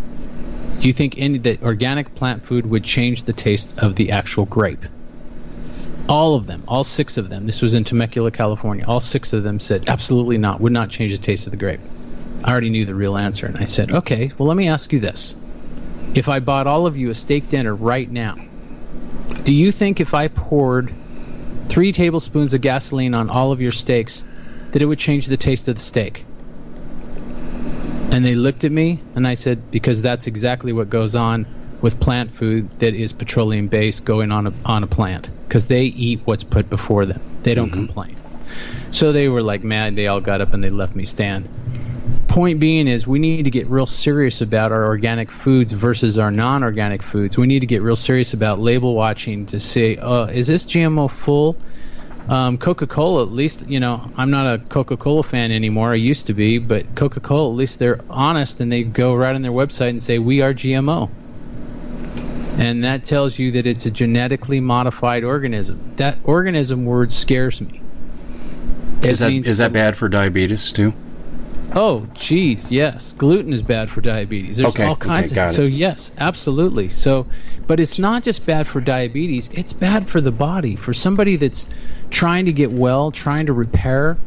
[0.80, 4.46] Do you think any that organic plant food would change the taste of the actual
[4.46, 4.86] grape?"
[6.08, 7.46] All of them, all six of them.
[7.46, 8.86] This was in Temecula, California.
[8.88, 10.62] All six of them said, "Absolutely not.
[10.62, 11.80] Would not change the taste of the grape."
[12.44, 15.00] I already knew the real answer, and I said, "Okay, well, let me ask you
[15.00, 15.36] this:
[16.14, 18.36] If I bought all of you a steak dinner right now,
[19.44, 20.94] do you think if I poured
[21.70, 24.24] three tablespoons of gasoline on all of your steaks,
[24.72, 26.26] that it would change the taste of the steak?"
[28.12, 31.46] And they looked at me, and I said, "Because that's exactly what goes on
[31.82, 35.84] with plant food that is petroleum based going on a, on a plant because they
[35.84, 37.22] eat what's put before them.
[37.44, 37.86] They don't mm-hmm.
[37.86, 38.16] complain.
[38.92, 39.96] So they were like mad.
[39.96, 41.48] They all got up and they left me stand.
[42.36, 46.32] Point being is we need to get real serious about our organic foods versus our
[46.32, 47.38] non-organic foods.
[47.38, 51.10] We need to get real serious about label watching to say, uh, is this GMO
[51.10, 51.56] full?
[52.28, 55.94] Um, Coca-Cola, at least, you know, I'm not a Coca-Cola fan anymore.
[55.94, 59.42] I used to be, but Coca-Cola, at least they're honest and they go right on
[59.42, 61.10] their website and say, we are GMO
[62.58, 65.96] and that tells you that it's a genetically modified organism.
[65.96, 67.80] That organism word scares me.
[69.04, 70.94] Is that is that bad for diabetes too?
[71.74, 73.14] Oh, geez, yes.
[73.14, 74.58] Gluten is bad for diabetes.
[74.58, 75.54] There's okay, all kinds okay, of it.
[75.54, 76.90] so yes, absolutely.
[76.90, 77.28] So,
[77.68, 79.50] but it's not just bad for diabetes.
[79.52, 80.76] It's bad for the body.
[80.76, 81.68] For somebody that's
[82.10, 84.18] trying to get well, trying to repair.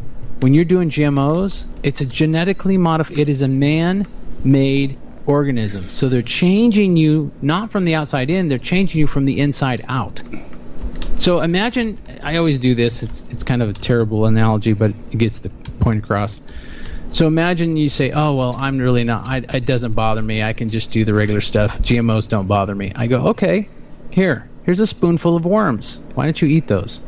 [0.40, 3.18] When you're doing GMOs, it's a genetically modified.
[3.18, 5.88] It is a man-made organism.
[5.88, 9.84] So they're changing you not from the outside in, they're changing you from the inside
[9.88, 10.22] out.
[11.18, 13.02] So imagine I always do this.
[13.02, 16.40] It's it's kind of a terrible analogy, but it gets the point across.
[17.10, 19.26] So imagine you say, "Oh well, I'm really not.
[19.26, 20.42] I, it doesn't bother me.
[20.42, 21.78] I can just do the regular stuff.
[21.78, 23.68] GMOs don't bother me." I go, "Okay,
[24.10, 26.00] here, here's a spoonful of worms.
[26.14, 27.00] Why don't you eat those?"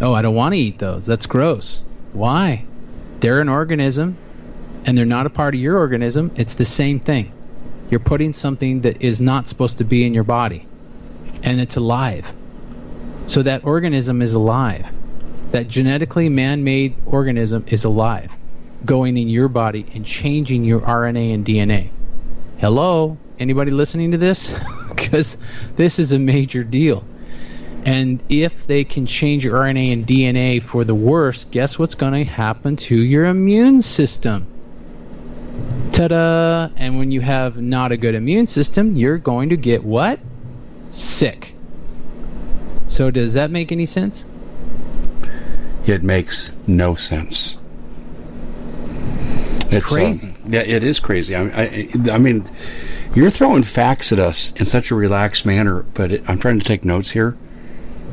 [0.00, 1.06] "Oh, I don't want to eat those.
[1.06, 2.64] That's gross." "Why?"
[3.20, 4.16] They're an organism
[4.84, 7.32] and they're not a part of your organism, it's the same thing.
[7.90, 10.66] You're putting something that is not supposed to be in your body,
[11.42, 12.32] and it's alive.
[13.26, 14.90] So that organism is alive.
[15.50, 18.34] That genetically man made organism is alive,
[18.84, 21.90] going in your body and changing your RNA and DNA.
[22.60, 23.18] Hello?
[23.38, 24.54] Anybody listening to this?
[24.90, 25.38] Because
[25.76, 27.02] this is a major deal.
[27.84, 32.12] And if they can change your RNA and DNA for the worse, guess what's going
[32.12, 34.46] to happen to your immune system?
[35.92, 36.68] Ta-da!
[36.76, 40.20] And when you have not a good immune system, you're going to get what?
[40.90, 41.54] Sick.
[42.86, 44.24] So does that make any sense?
[45.86, 47.56] It makes no sense.
[49.72, 50.28] It's, it's um, crazy.
[50.28, 51.36] Um, yeah, it is crazy.
[51.36, 52.44] I, I, I, mean,
[53.14, 56.66] you're throwing facts at us in such a relaxed manner, but it, I'm trying to
[56.66, 57.36] take notes here.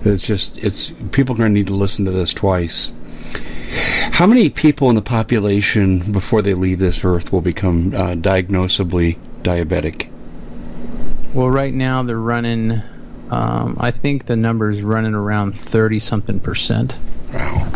[0.04, 2.92] It's just, it's people are going to need to listen to this twice.
[4.12, 9.18] How many people in the population before they leave this earth will become uh, diagnosably
[9.42, 10.10] diabetic?
[11.34, 12.82] Well, right now they're running.
[13.30, 17.00] Um, I think the number is running around thirty something percent.
[17.34, 17.72] Wow.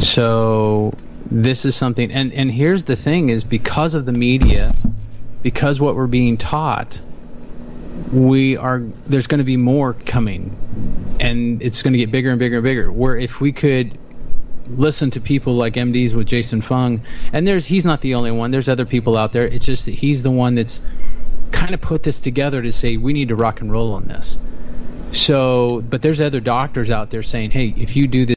[0.00, 0.94] So
[1.30, 4.74] this is something, and and here's the thing: is because of the media,
[5.42, 7.00] because what we're being taught,
[8.12, 12.38] we are there's going to be more coming, and it's going to get bigger and
[12.38, 12.90] bigger and bigger.
[12.90, 13.98] Where if we could
[14.68, 18.50] listen to people like MDs with Jason Fung, and there's he's not the only one.
[18.50, 19.46] There's other people out there.
[19.46, 20.80] It's just that he's the one that's
[21.52, 24.38] kind of put this together to say we need to rock and roll on this.
[25.12, 28.36] So, but there's other doctors out there saying, hey, if you do this.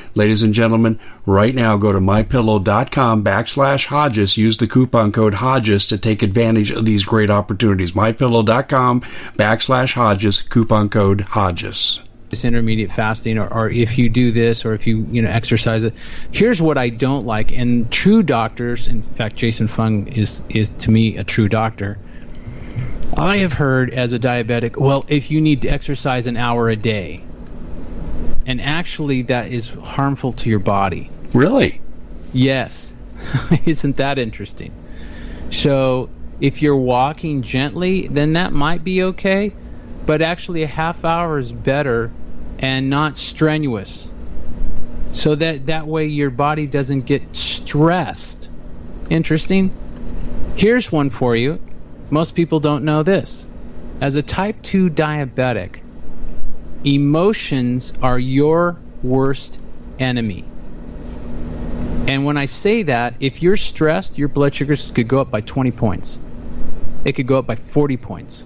[0.13, 4.35] Ladies and gentlemen, right now go to mypillow.com backslash Hodges.
[4.35, 7.93] Use the coupon code Hodges to take advantage of these great opportunities.
[7.93, 9.01] Mypillow.com
[9.37, 14.73] backslash Hodges, coupon code Hodges this intermediate fasting or, or if you do this or
[14.73, 15.93] if you you know exercise it
[16.31, 20.89] here's what i don't like and true doctors in fact jason fung is is to
[20.89, 21.99] me a true doctor
[23.17, 26.75] i have heard as a diabetic well if you need to exercise an hour a
[26.77, 27.21] day
[28.45, 31.09] and actually that is harmful to your body.
[31.33, 31.81] Really?
[32.33, 32.93] Yes.
[33.65, 34.73] Isn't that interesting?
[35.51, 39.53] So if you're walking gently, then that might be okay,
[40.05, 42.11] but actually a half hour is better
[42.59, 44.11] and not strenuous.
[45.11, 48.49] So that that way your body doesn't get stressed.
[49.09, 49.71] Interesting.
[50.55, 51.59] Here's one for you.
[52.09, 53.47] Most people don't know this.
[53.99, 55.79] As a type 2 diabetic,
[56.83, 59.59] emotions are your worst
[59.99, 60.45] enemy.
[62.07, 65.41] And when I say that, if you're stressed, your blood sugars could go up by
[65.41, 66.19] 20 points.
[67.05, 68.45] It could go up by 40 points.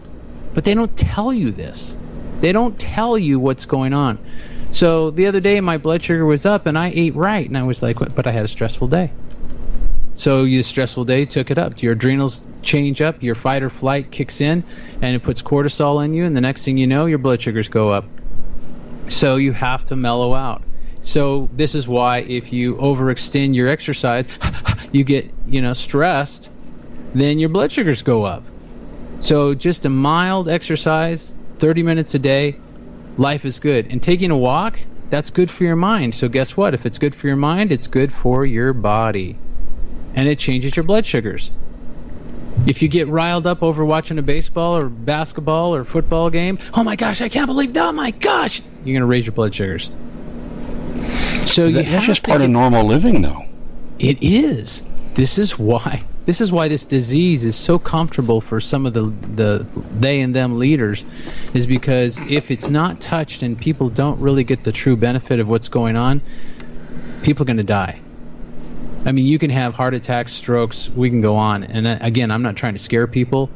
[0.53, 1.97] But they don't tell you this.
[2.41, 4.19] They don't tell you what's going on.
[4.71, 7.63] So the other day, my blood sugar was up, and I ate right, and I
[7.63, 9.11] was like, but I had a stressful day.
[10.15, 11.81] So your stressful day took it up.
[11.81, 14.63] Your adrenals change up, your fight or flight kicks in,
[15.01, 17.69] and it puts cortisol in you, and the next thing you know, your blood sugars
[17.69, 18.05] go up.
[19.09, 20.63] So you have to mellow out.
[21.01, 24.27] So this is why if you overextend your exercise,
[24.91, 26.49] you get, you know, stressed,
[27.13, 28.43] then your blood sugars go up.
[29.19, 32.57] So just a mild exercise, 30 minutes a day,
[33.17, 33.87] life is good.
[33.91, 34.79] And taking a walk,
[35.09, 36.15] that's good for your mind.
[36.15, 36.73] So guess what?
[36.73, 39.37] If it's good for your mind, it's good for your body.
[40.15, 41.51] And it changes your blood sugars.
[42.65, 46.83] If you get riled up over watching a baseball or basketball or football game, oh
[46.83, 47.85] my gosh, I can't believe that!
[47.85, 49.91] Oh my gosh, you're going to raise your blood sugars.
[51.45, 53.45] So you that's just part of normal living, though.
[53.99, 54.83] It is.
[55.13, 56.03] This is why.
[56.25, 60.35] This is why this disease is so comfortable for some of the the they and
[60.35, 61.05] them leaders,
[61.53, 65.47] is because if it's not touched and people don't really get the true benefit of
[65.47, 66.21] what's going on,
[67.21, 68.01] people are going to die.
[69.05, 70.89] I mean, you can have heart attacks, strokes.
[70.89, 71.63] We can go on.
[71.63, 73.51] And uh, again, I'm not trying to scare people.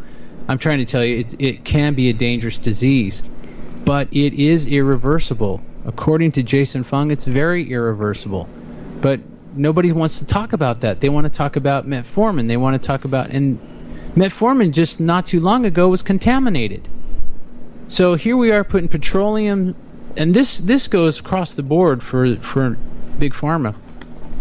[0.48, 3.22] I'm trying to tell you it can be a dangerous disease,
[3.86, 5.62] but it is irreversible.
[5.86, 8.48] According to Jason Fung, it's very irreversible.
[9.02, 9.22] But
[9.56, 11.02] nobody wants to talk about that.
[11.02, 12.48] They want to talk about metformin.
[12.48, 13.60] They want to talk about and
[14.16, 16.88] metformin just not too long ago was contaminated.
[17.88, 19.76] So here we are putting petroleum,
[20.16, 22.78] and this this goes across the board for for
[23.18, 23.76] big pharma.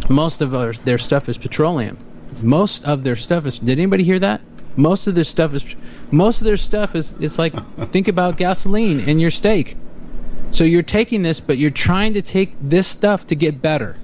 [0.08, 1.98] Most of our, their stuff is petroleum.
[2.40, 3.58] Most of their stuff is.
[3.58, 4.40] Did anybody hear that?
[4.76, 5.64] Most of their stuff is.
[6.10, 7.14] Most of their stuff is.
[7.20, 7.54] It's like
[7.90, 9.76] think about gasoline in your steak.
[10.50, 13.96] So you're taking this, but you're trying to take this stuff to get better.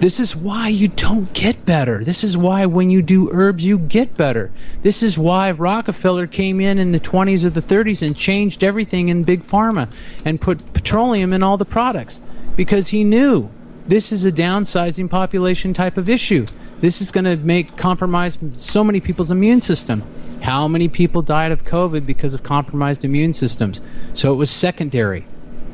[0.00, 2.04] This is why you don't get better.
[2.04, 4.52] This is why when you do herbs, you get better.
[4.80, 9.08] This is why Rockefeller came in in the 20s or the 30s and changed everything
[9.08, 9.90] in Big Pharma
[10.24, 12.20] and put petroleum in all the products
[12.56, 13.50] because he knew
[13.88, 16.46] this is a downsizing population type of issue.
[16.78, 20.02] This is going to make compromise so many people's immune system.
[20.42, 23.80] How many people died of COVID because of compromised immune systems?
[24.12, 25.24] So it was secondary.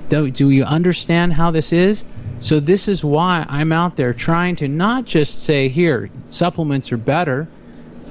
[0.08, 2.04] Do, do you understand how this is?
[2.38, 6.96] So this is why I'm out there trying to not just say here supplements are
[6.96, 7.48] better,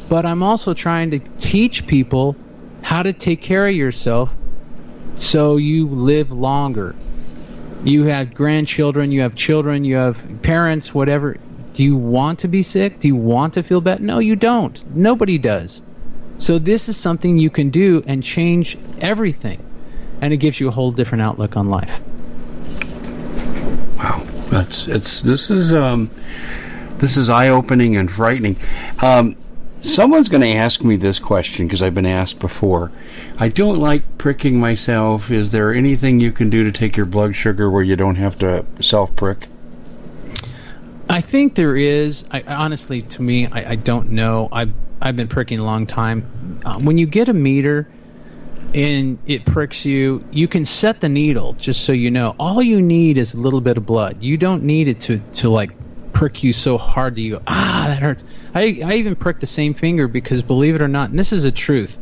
[0.09, 2.35] but I'm also trying to teach people
[2.81, 4.35] how to take care of yourself
[5.15, 6.93] so you live longer.
[7.83, 11.37] You have grandchildren, you have children, you have parents, whatever.
[11.73, 12.99] Do you want to be sick?
[12.99, 13.99] Do you want to feel bad?
[13.99, 14.95] No, you don't.
[14.95, 15.81] Nobody does.
[16.37, 19.63] So this is something you can do and change everything.
[20.21, 21.99] And it gives you a whole different outlook on life.
[23.97, 26.09] Wow, that's it's this is um,
[26.99, 28.55] this is eye opening and frightening.
[29.01, 29.35] Um,
[29.83, 32.91] someone's going to ask me this question because I've been asked before.
[33.37, 35.29] I don't like pricking myself.
[35.29, 38.39] Is there anything you can do to take your blood sugar where you don't have
[38.39, 39.47] to self prick?
[41.09, 42.25] I think there is.
[42.31, 44.47] I, honestly, to me, I, I, don't know.
[44.51, 46.61] I've I've been pricking a long time.
[46.65, 47.87] Uh, when you get a meter
[48.73, 52.35] and it pricks you, you can set the needle just so you know.
[52.39, 54.23] All you need is a little bit of blood.
[54.23, 55.71] You don't need it to, to like
[56.13, 58.23] prick you so hard that you go, ah, that hurts.
[58.53, 61.43] I, I even prick the same finger because believe it or not, and this is
[61.43, 61.97] a truth.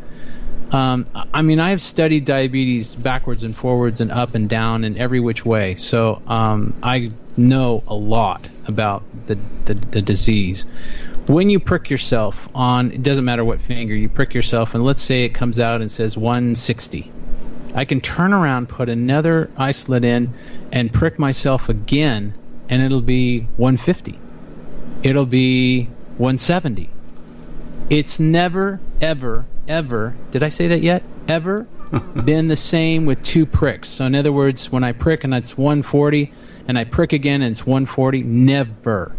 [0.71, 4.97] Um, I mean, I have studied diabetes backwards and forwards and up and down and
[4.97, 5.75] every which way.
[5.75, 10.65] So um, I know a lot about the, the, the disease
[11.27, 15.01] when you prick yourself on it doesn't matter what finger you prick yourself and let's
[15.01, 17.11] say it comes out and says 160
[17.73, 20.33] i can turn around put another isolate in
[20.71, 22.33] and prick myself again
[22.69, 24.19] and it'll be 150
[25.03, 25.87] it'll be
[26.21, 26.87] 170
[27.89, 31.63] it's never ever ever did i say that yet ever
[32.25, 35.57] been the same with two pricks so in other words when i prick and it's
[35.57, 36.31] 140
[36.67, 39.15] and i prick again and it's 140 never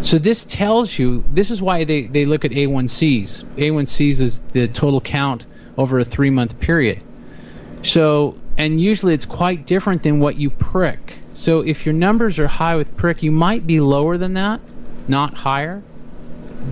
[0.00, 3.44] so this tells you this is why they, they look at A1Cs.
[3.56, 5.44] A1Cs is the total count
[5.76, 7.02] over a three month period.
[7.82, 11.18] So and usually it's quite different than what you prick.
[11.34, 14.60] So if your numbers are high with prick, you might be lower than that,
[15.08, 15.80] not higher,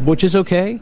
[0.05, 0.80] which is okay.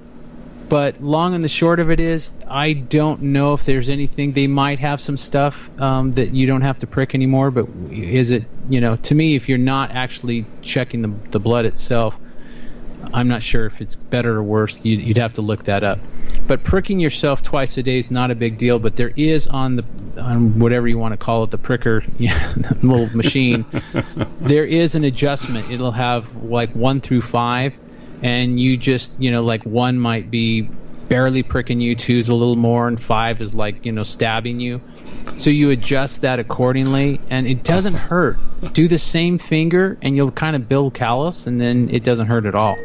[0.69, 4.33] But long and the short of it is, I don't know if there's anything.
[4.33, 7.51] They might have some stuff um, that you don't have to prick anymore.
[7.51, 11.67] But is it, you know, to me, if you're not actually checking the, the blood
[11.67, 12.19] itself,
[13.13, 14.85] I'm not sure if it's better or worse.
[14.85, 15.99] You'd, you'd have to look that up.
[16.47, 18.79] But pricking yourself twice a day is not a big deal.
[18.79, 19.85] But there is on the
[20.19, 23.67] on whatever you want to call it, the pricker yeah, little machine,
[24.41, 25.71] there is an adjustment.
[25.71, 27.75] It'll have like one through five,
[28.23, 30.69] and you just you know like one might be
[31.09, 34.61] barely pricking you, two is a little more, and five is like you know stabbing
[34.61, 34.81] you.
[35.39, 38.39] So you adjust that accordingly, and it doesn't hurt.
[38.73, 42.47] Do the same finger, and you'll kind of build callus, and then it doesn't hurt
[42.47, 42.77] at all.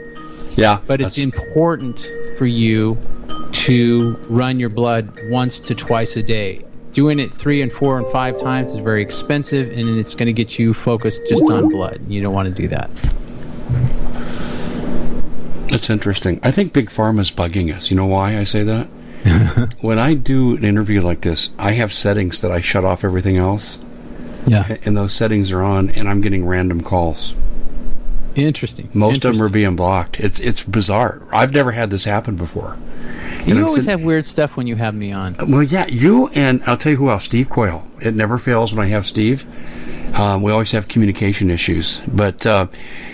[0.60, 2.98] Yeah, but it's important for you
[3.52, 6.66] to run your blood once to twice a day.
[6.92, 10.34] Doing it three and four and five times is very expensive, and it's going to
[10.34, 12.08] get you focused just on blood.
[12.08, 12.90] You don't want to do that.
[15.70, 16.40] That's interesting.
[16.42, 17.92] I think Big Pharma's bugging us.
[17.92, 18.88] You know why I say that?
[19.82, 23.38] when I do an interview like this, I have settings that I shut off everything
[23.38, 23.78] else.
[24.48, 24.78] Yeah.
[24.86, 27.36] And those settings are on, and I'm getting random calls.
[28.36, 28.90] Interesting.
[28.94, 29.30] Most Interesting.
[29.30, 30.20] of them are being blocked.
[30.20, 31.22] It's it's bizarre.
[31.32, 32.78] I've never had this happen before.
[33.46, 35.36] You, always have weird stuff when you have me on.
[35.48, 37.24] Well, yeah, you and I'll tell you who else.
[37.24, 37.86] Steve Coyle.
[38.02, 39.46] It never fails when I have Steve.
[40.18, 42.68] Um, we always have communication issues, but uh,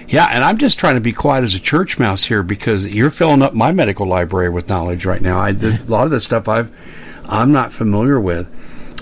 [0.08, 3.12] yeah, and I'm just trying to be quiet as a church mouse here because you're
[3.12, 5.38] filling up my medical library with knowledge right now.
[5.40, 6.72] I, a lot of this stuff I've
[7.28, 8.48] I'm not familiar with.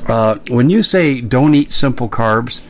[0.07, 2.61] Uh, when you say don't eat simple carbs,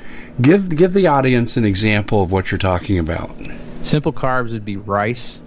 [0.41, 3.35] give give the audience an example of what you're talking about.
[3.81, 5.41] Simple carbs would be rice.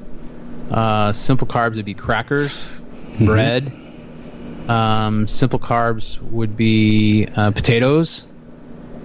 [0.70, 3.26] Uh, simple carbs would be crackers, mm-hmm.
[3.26, 3.72] bread.
[4.68, 8.26] Um, simple carbs would be uh, potatoes.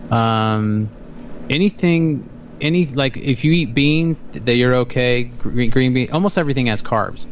[0.09, 0.89] Um,
[1.49, 2.27] anything,
[2.59, 5.23] any like if you eat beans, that you're okay.
[5.23, 7.25] Green, green bean, almost everything has carbs,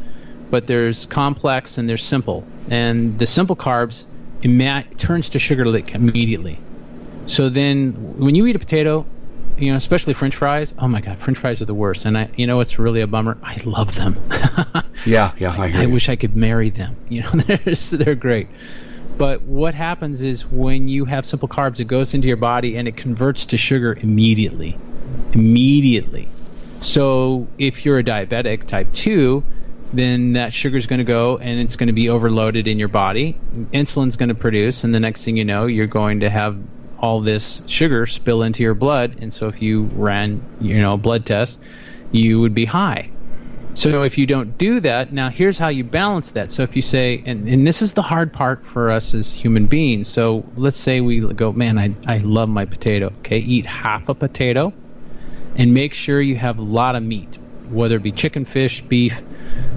[0.50, 4.06] but there's complex and there's simple, and the simple carbs
[4.42, 6.58] it turns to sugar immediately.
[7.30, 9.06] So then, when you eat a potato,
[9.56, 10.74] you know, especially French fries.
[10.76, 12.04] Oh my God, French fries are the worst.
[12.04, 13.38] And I, you know, it's really a bummer.
[13.40, 14.16] I love them.
[15.06, 16.96] yeah, yeah, I, I wish I could marry them.
[17.08, 18.48] You know, they're they're great.
[19.16, 22.88] But what happens is when you have simple carbs, it goes into your body and
[22.88, 24.76] it converts to sugar immediately.
[25.32, 26.28] Immediately.
[26.80, 29.44] So if you're a diabetic type 2,
[29.92, 32.88] then that sugar is going to go and it's going to be overloaded in your
[32.88, 33.38] body.
[33.72, 36.58] Insulin's going to produce, and the next thing you know, you're going to have
[37.00, 39.16] all this sugar spill into your blood.
[39.20, 41.58] And so if you ran, you know, a blood test,
[42.12, 43.10] you would be high.
[43.74, 46.50] So if you don't do that, now here's how you balance that.
[46.50, 49.66] So if you say, and, and this is the hard part for us as human
[49.66, 50.08] beings.
[50.08, 53.06] So let's say we go, man, I, I love my potato.
[53.20, 54.72] Okay, eat half a potato
[55.56, 57.38] and make sure you have a lot of meat,
[57.70, 59.22] whether it be chicken, fish, beef,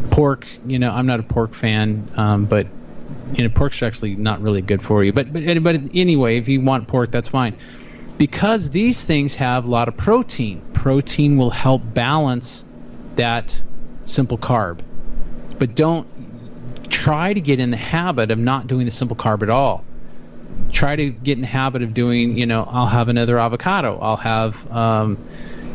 [0.10, 0.48] pork.
[0.66, 2.68] You know, I'm not a pork fan, um, but
[3.36, 5.14] you know, pork's actually not really good for you.
[5.14, 7.56] But, but but anyway, if you want pork, that's fine.
[8.18, 10.62] Because these things have a lot of protein.
[10.74, 12.64] Protein will help balance
[13.16, 13.62] that
[14.06, 14.80] simple carb.
[15.58, 16.08] But don't
[16.90, 19.84] try to get in the habit of not doing the simple carb at all.
[20.72, 23.98] Try to get in the habit of doing, you know, I'll have another avocado.
[24.00, 25.18] I'll have, um,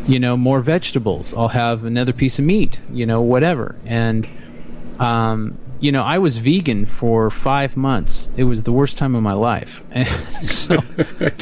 [0.06, 1.34] you know, more vegetables.
[1.34, 3.74] I'll have another piece of meat, you know, whatever.
[3.84, 4.28] And,
[5.00, 8.30] um, you know, I was vegan for five months.
[8.36, 9.82] It was the worst time of my life.
[10.44, 10.82] so,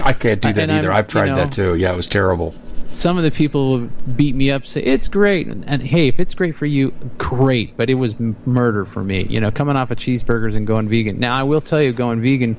[0.03, 0.93] I can't do that either.
[0.93, 1.75] i have tried you know, that too.
[1.75, 2.55] Yeah, it was terrible
[2.97, 3.79] some of the people
[4.17, 7.77] beat me up, say it's great, and, and, hey, if it's great for you, great.
[7.77, 11.19] But it was murder for me, you know, coming off of cheeseburgers and going vegan.
[11.19, 12.57] Now I will tell you, going vegan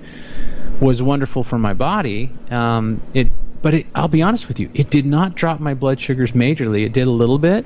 [0.80, 2.30] was wonderful for my body.
[2.51, 5.99] Um, it, but it, I'll be honest with you, it did not drop my blood
[5.99, 6.86] sugars majorly.
[6.86, 7.65] It did a little bit.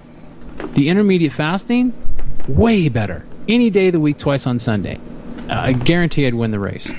[0.74, 1.93] The intermediate fasting,
[2.47, 3.26] way better.
[3.48, 4.98] Any day of the week, twice on Sunday.
[5.50, 6.92] Uh, I guarantee I'd win the race.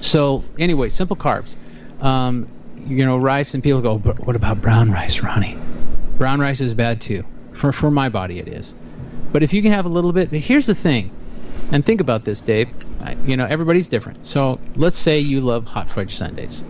[0.00, 1.54] So anyway, simple carbs.
[2.00, 2.48] Um,
[2.78, 5.58] you know, rice, and people go, but what about brown rice, Ronnie?
[6.16, 7.24] Brown rice is bad too.
[7.52, 8.72] For for my body, it is.
[9.32, 11.10] But if you can have a little bit, here's the thing,
[11.72, 12.70] and think about this, Dave.
[13.26, 14.24] You know, everybody's different.
[14.26, 16.64] So let's say you love hot fudge sundaes,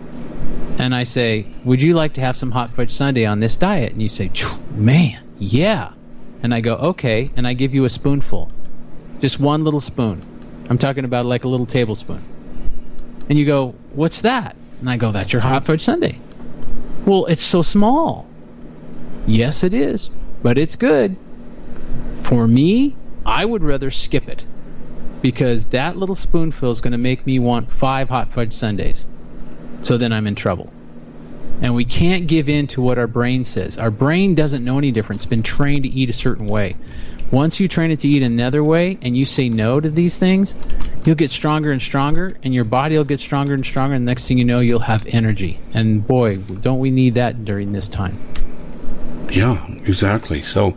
[0.77, 3.93] and I say, would you like to have some hot fudge sundae on this diet?
[3.93, 4.31] And you say,
[4.71, 5.93] man, yeah.
[6.43, 8.51] And I go, okay, and I give you a spoonful,
[9.21, 10.21] just one little spoon.
[10.69, 12.23] I'm talking about like a little tablespoon.
[13.29, 14.55] And you go, what's that?
[14.81, 16.17] And I go, That's your hot fudge sundae.
[17.05, 18.27] Well, it's so small.
[19.27, 20.09] Yes, it is,
[20.41, 21.15] but it's good.
[22.21, 22.95] For me,
[23.25, 24.43] I would rather skip it
[25.21, 29.05] because that little spoonful is going to make me want five hot fudge sundaes.
[29.81, 30.73] So then I'm in trouble.
[31.61, 33.77] And we can't give in to what our brain says.
[33.77, 35.21] Our brain doesn't know any different.
[35.21, 36.75] It's been trained to eat a certain way.
[37.31, 40.53] Once you train it to eat another way and you say no to these things,
[41.05, 44.27] you'll get stronger and stronger and your body will get stronger and stronger and next
[44.27, 45.57] thing you know you'll have energy.
[45.73, 48.19] And boy, don't we need that during this time.
[49.31, 50.41] Yeah, exactly.
[50.41, 50.75] So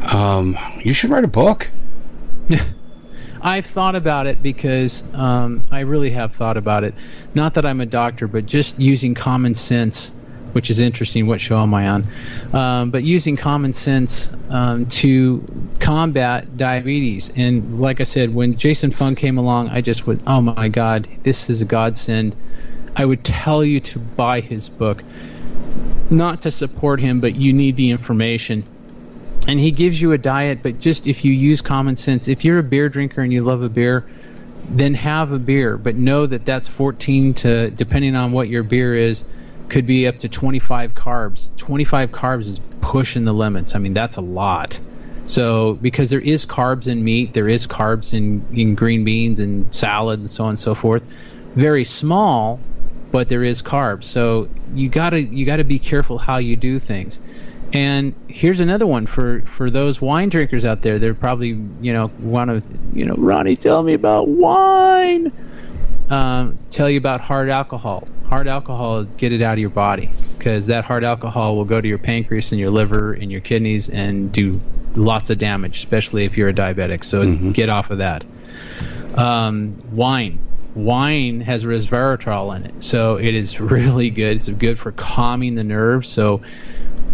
[0.00, 1.70] um, you should write a book.
[3.42, 6.94] I've thought about it because um, I really have thought about it.
[7.34, 10.14] Not that I'm a doctor, but just using common sense,
[10.54, 11.26] which is interesting.
[11.26, 12.06] What show am I on?
[12.52, 15.44] Um, but using common sense um, to
[15.80, 17.30] combat diabetes.
[17.34, 21.08] And like I said, when Jason Fung came along, I just went, oh my God,
[21.22, 22.36] this is a godsend.
[22.96, 25.02] I would tell you to buy his book.
[26.10, 28.64] Not to support him, but you need the information
[29.46, 32.58] and he gives you a diet, but just if you use common sense, if you're
[32.58, 34.06] a beer drinker and you love a beer,
[34.70, 38.94] then have a beer, but know that that's 14 to, depending on what your beer
[38.94, 39.24] is,
[39.68, 41.54] could be up to 25 carbs.
[41.56, 43.74] 25 carbs is pushing the limits.
[43.74, 44.78] I mean, that's a lot.
[45.26, 49.74] So, because there is carbs in meat, there is carbs in, in green beans and
[49.74, 51.04] salad and so on and so forth.
[51.54, 52.60] Very small,
[53.10, 54.04] but there is carbs.
[54.04, 57.20] So you gotta you gotta be careful how you do things.
[57.72, 60.98] And here's another one for, for those wine drinkers out there.
[60.98, 61.48] They're probably
[61.80, 62.62] you know want to
[62.92, 65.32] you know Ronnie, tell me about wine.
[66.08, 68.06] Um, tell you about hard alcohol.
[68.26, 71.86] Hard alcohol, get it out of your body because that hard alcohol will go to
[71.86, 74.60] your pancreas and your liver and your kidneys and do
[74.94, 77.04] lots of damage, especially if you're a diabetic.
[77.04, 77.52] So mm-hmm.
[77.52, 78.24] get off of that.
[79.14, 80.40] Um, wine.
[80.74, 84.38] Wine has resveratrol in it, so it is really good.
[84.38, 86.08] It's good for calming the nerves.
[86.08, 86.42] So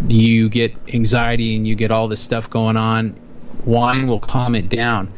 [0.08, 3.20] you get anxiety and you get all this stuff going on,
[3.64, 5.12] wine will calm it down.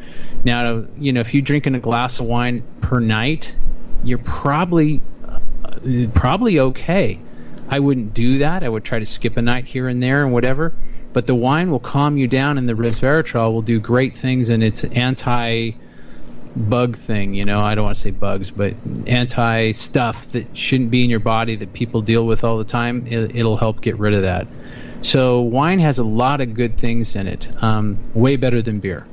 [0.44, 3.54] Now, you know, if you're drinking a glass of wine per night,
[4.04, 5.38] you're probably uh,
[6.14, 7.20] probably okay.
[7.68, 8.62] I wouldn't do that.
[8.62, 10.74] I would try to skip a night here and there and whatever.
[11.12, 14.62] But the wine will calm you down, and the resveratrol will do great things, and
[14.62, 15.72] it's anti
[16.56, 17.34] bug thing.
[17.34, 18.74] You know, I don't want to say bugs, but
[19.06, 23.06] anti stuff that shouldn't be in your body that people deal with all the time.
[23.06, 24.48] It, will help get rid of that.
[25.02, 29.06] So wine has a lot of good things in it, um, way better than beer.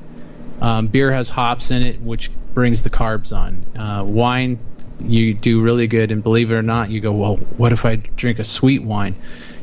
[0.61, 3.65] Um, beer has hops in it, which brings the carbs on.
[3.75, 4.59] Uh, wine,
[5.03, 7.95] you do really good, and believe it or not, you go, well, what if I
[7.95, 9.15] drink a sweet wine?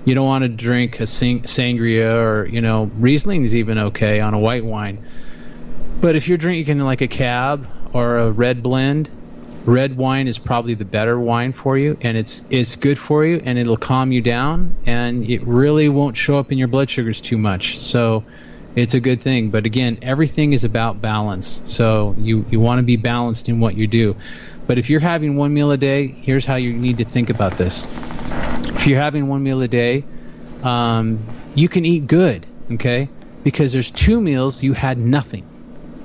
[0.05, 4.35] You don't want to drink a sangria or you know Riesling is even okay on
[4.35, 5.05] a white wine.
[6.01, 9.11] But if you're drinking like a cab or a red blend,
[9.67, 13.43] red wine is probably the better wine for you and it's it's good for you
[13.45, 17.21] and it'll calm you down and it really won't show up in your blood sugars
[17.21, 17.79] too much.
[17.79, 18.25] So
[18.77, 19.51] it's a good thing.
[19.51, 21.63] But again everything is about balance.
[21.65, 24.17] So you you want to be balanced in what you do.
[24.69, 27.59] But if you're having one meal a day here's how you need to think about
[27.59, 27.87] this.
[27.87, 30.05] If you're having one meal a day
[30.63, 31.25] um,
[31.57, 33.09] you can eat good okay?
[33.43, 35.45] Because there's two meals you had nothing.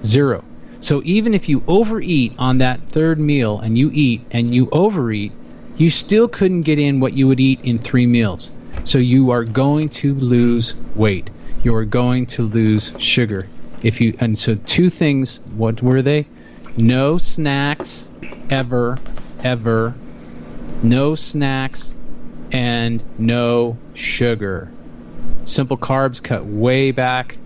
[0.03, 0.43] Zero
[0.82, 5.32] so even if you overeat on that third meal and you eat and you overeat,
[5.77, 8.51] you still couldn't get in what you would eat in three meals.
[8.84, 11.29] So you are going to lose weight.
[11.63, 13.47] You are going to lose sugar.
[13.84, 16.27] If you and so two things, what were they?
[16.75, 18.07] No snacks
[18.49, 18.97] ever
[19.43, 19.93] ever.
[20.82, 21.93] No snacks
[22.51, 24.71] and no sugar.
[25.45, 27.38] Simple carbs cut way back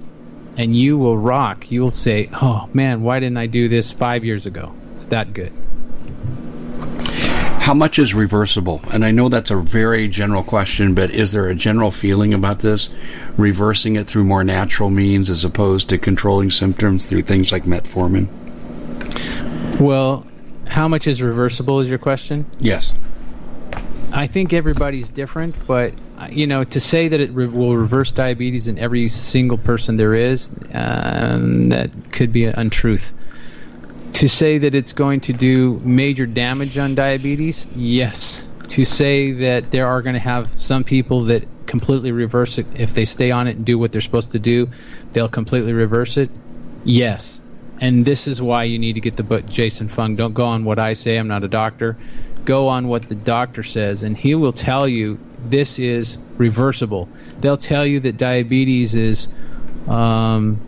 [0.58, 1.72] and you will rock.
[1.72, 5.52] You'll say, "Oh man, why didn't I do this five years ago?" It's that good.
[7.66, 8.80] How much is reversible?
[8.94, 12.60] And I know that's a very general question, but is there a general feeling about
[12.60, 12.90] this,
[13.38, 18.28] reversing it through more natural means as opposed to controlling symptoms through things like metformin?
[19.80, 20.28] Well,
[20.68, 22.46] how much is reversible is your question?
[22.60, 22.94] Yes.
[24.12, 25.94] I think everybody's different, but
[26.30, 30.14] you know, to say that it re- will reverse diabetes in every single person there
[30.14, 33.14] is, um, that could be an untruth.
[34.14, 38.48] To say that it's going to do major damage on diabetes, yes.
[38.70, 42.94] To say that there are going to have some people that completely reverse it if
[42.94, 44.70] they stay on it and do what they're supposed to do,
[45.12, 46.30] they'll completely reverse it,
[46.86, 47.42] yes.
[47.82, 50.16] And this is why you need to get the book Jason Fung.
[50.16, 51.18] Don't go on what I say.
[51.18, 51.98] I'm not a doctor.
[52.46, 57.10] Go on what the doctor says, and he will tell you this is reversible.
[57.40, 59.28] They'll tell you that diabetes is,
[59.88, 60.60] um,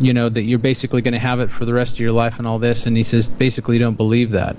[0.00, 2.38] you know, that you're basically going to have it for the rest of your life
[2.38, 2.86] and all this.
[2.86, 4.56] And he says, basically, don't believe that.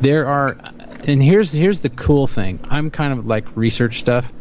[0.00, 0.56] There are,
[1.04, 2.60] and here's here's the cool thing.
[2.64, 4.32] I'm kind of like research stuff.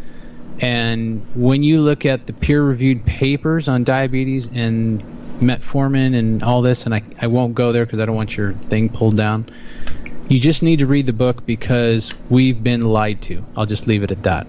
[0.60, 5.02] And when you look at the peer-reviewed papers on diabetes and
[5.40, 8.54] metformin and all this, and I, I won't go there because I don't want your
[8.54, 9.50] thing pulled down.
[10.30, 13.44] You just need to read the book because we've been lied to.
[13.58, 14.48] I'll just leave it at that.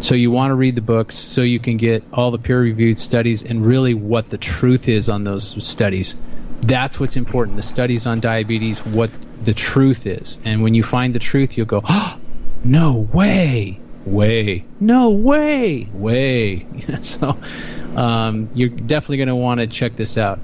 [0.00, 3.44] So you want to read the books so you can get all the peer-reviewed studies
[3.44, 6.16] and really what the truth is on those studies.
[6.62, 7.56] That's what's important.
[7.56, 9.10] The studies on diabetes, what
[9.42, 10.38] the truth is.
[10.44, 12.18] And when you find the truth, you'll go, oh,
[12.64, 16.66] no way, way, no way, way.
[17.02, 17.38] so
[17.94, 20.40] um, you're definitely going to want to check this out.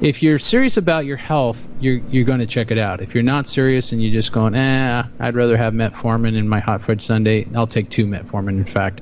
[0.00, 3.02] If you're serious about your health, you're you're going to check it out.
[3.02, 6.60] If you're not serious and you're just going, eh, I'd rather have metformin in my
[6.60, 7.46] hot fudge sundae.
[7.54, 8.50] I'll take two metformin.
[8.50, 9.00] In fact,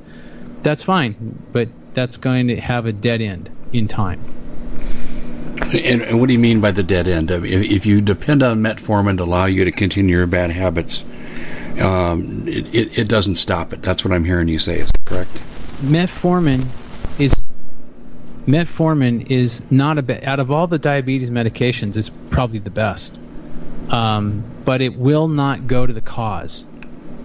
[0.62, 4.20] that's fine, but that's going to have a dead end in time.
[5.74, 7.30] And, and what do you mean by the dead end?
[7.30, 11.05] If, if you depend on metformin to allow you to continue your bad habits,
[11.80, 13.82] um, it, it, it doesn't stop it.
[13.82, 14.80] That's what I'm hearing you say.
[14.80, 15.30] Is correct?
[15.82, 16.66] Metformin
[17.18, 17.42] is
[18.46, 23.18] metformin is not a be- out of all the diabetes medications, it's probably the best.
[23.88, 26.64] Um, but it will not go to the cause.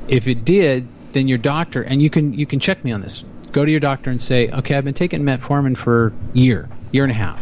[0.08, 3.24] If it did, then your doctor and you can you can check me on this.
[3.52, 7.04] Go to your doctor and say, okay, I've been taking metformin for a year, year
[7.04, 7.42] and a half.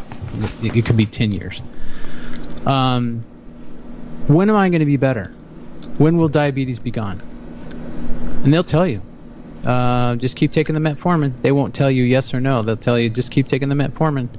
[0.63, 1.61] It, it could be ten years.
[2.65, 3.23] Um,
[4.27, 5.33] when am I going to be better?
[5.97, 7.21] When will diabetes be gone?
[8.43, 9.01] And they'll tell you.
[9.63, 11.41] Uh, just keep taking the metformin.
[11.41, 12.61] They won't tell you yes or no.
[12.61, 14.29] They'll tell you just keep taking the metformin.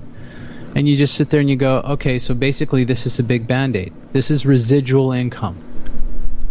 [0.77, 3.49] And you just sit there and you go, okay, so basically this is a big
[3.49, 3.93] band aid.
[4.13, 5.57] This is residual income.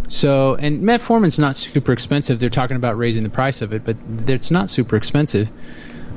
[0.08, 2.38] So, and metformin's not super expensive.
[2.38, 3.96] They're talking about raising the price of it, but
[4.28, 5.50] it's not super expensive.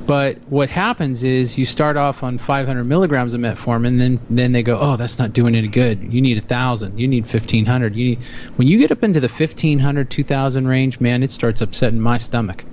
[0.06, 4.62] But what happens is you start off on 500 milligrams of metformin, then then they
[4.62, 6.12] go, oh, that's not doing any good.
[6.12, 6.98] You need a thousand.
[6.98, 7.94] You need 1500.
[7.94, 8.18] You need
[8.56, 12.64] when you get up into the 1500, 2000 range, man, it starts upsetting my stomach,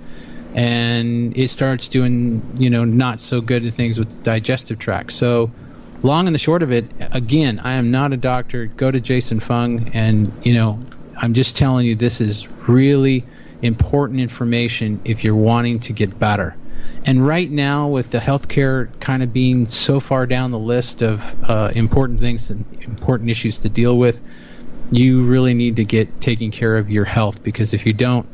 [0.56, 5.14] and it starts doing you know not so good things with the digestive tract.
[5.14, 5.52] So
[6.02, 8.66] long and the short of it, again, I am not a doctor.
[8.66, 10.80] Go to Jason Fung, and you know,
[11.16, 13.26] I'm just telling you this is really
[13.62, 16.56] important information if you're wanting to get better.
[17.08, 21.24] And right now, with the healthcare kind of being so far down the list of
[21.50, 24.22] uh, important things and important issues to deal with,
[24.92, 27.42] you really need to get taking care of your health.
[27.44, 28.28] Because if you don't,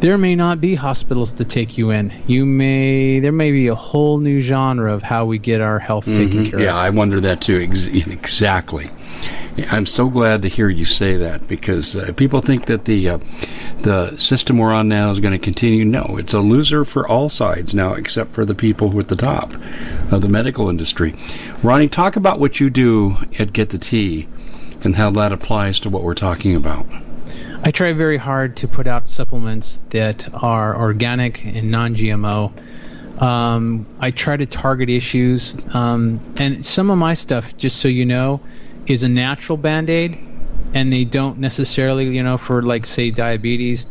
[0.00, 2.12] there may not be hospitals to take you in.
[2.26, 6.06] You may there may be a whole new genre of how we get our health
[6.06, 6.44] taken mm-hmm.
[6.44, 6.74] care yeah, of.
[6.74, 7.60] Yeah, I wonder that too.
[7.60, 8.90] Ex- exactly.
[9.70, 13.18] I'm so glad to hear you say that because uh, people think that the uh,
[13.78, 15.84] the system we're on now is going to continue.
[15.84, 19.08] No, it's a loser for all sides now, except for the people who are at
[19.08, 19.54] the top
[20.10, 21.14] of the medical industry.
[21.62, 24.28] Ronnie, talk about what you do at Get the Tea
[24.84, 26.86] and how that applies to what we're talking about.
[27.66, 33.20] I try very hard to put out supplements that are organic and non-GMO.
[33.20, 38.06] Um, I try to target issues, um, and some of my stuff, just so you
[38.06, 38.40] know,
[38.86, 40.16] is a natural band aid,
[40.74, 43.84] and they don't necessarily, you know, for like say diabetes,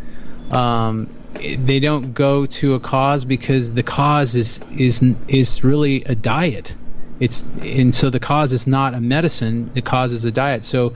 [0.51, 6.15] um, they don't go to a cause because the cause is is is really a
[6.15, 6.73] diet.
[7.19, 9.71] It's and so the cause is not a medicine.
[9.73, 10.63] The cause is a diet.
[10.63, 10.93] So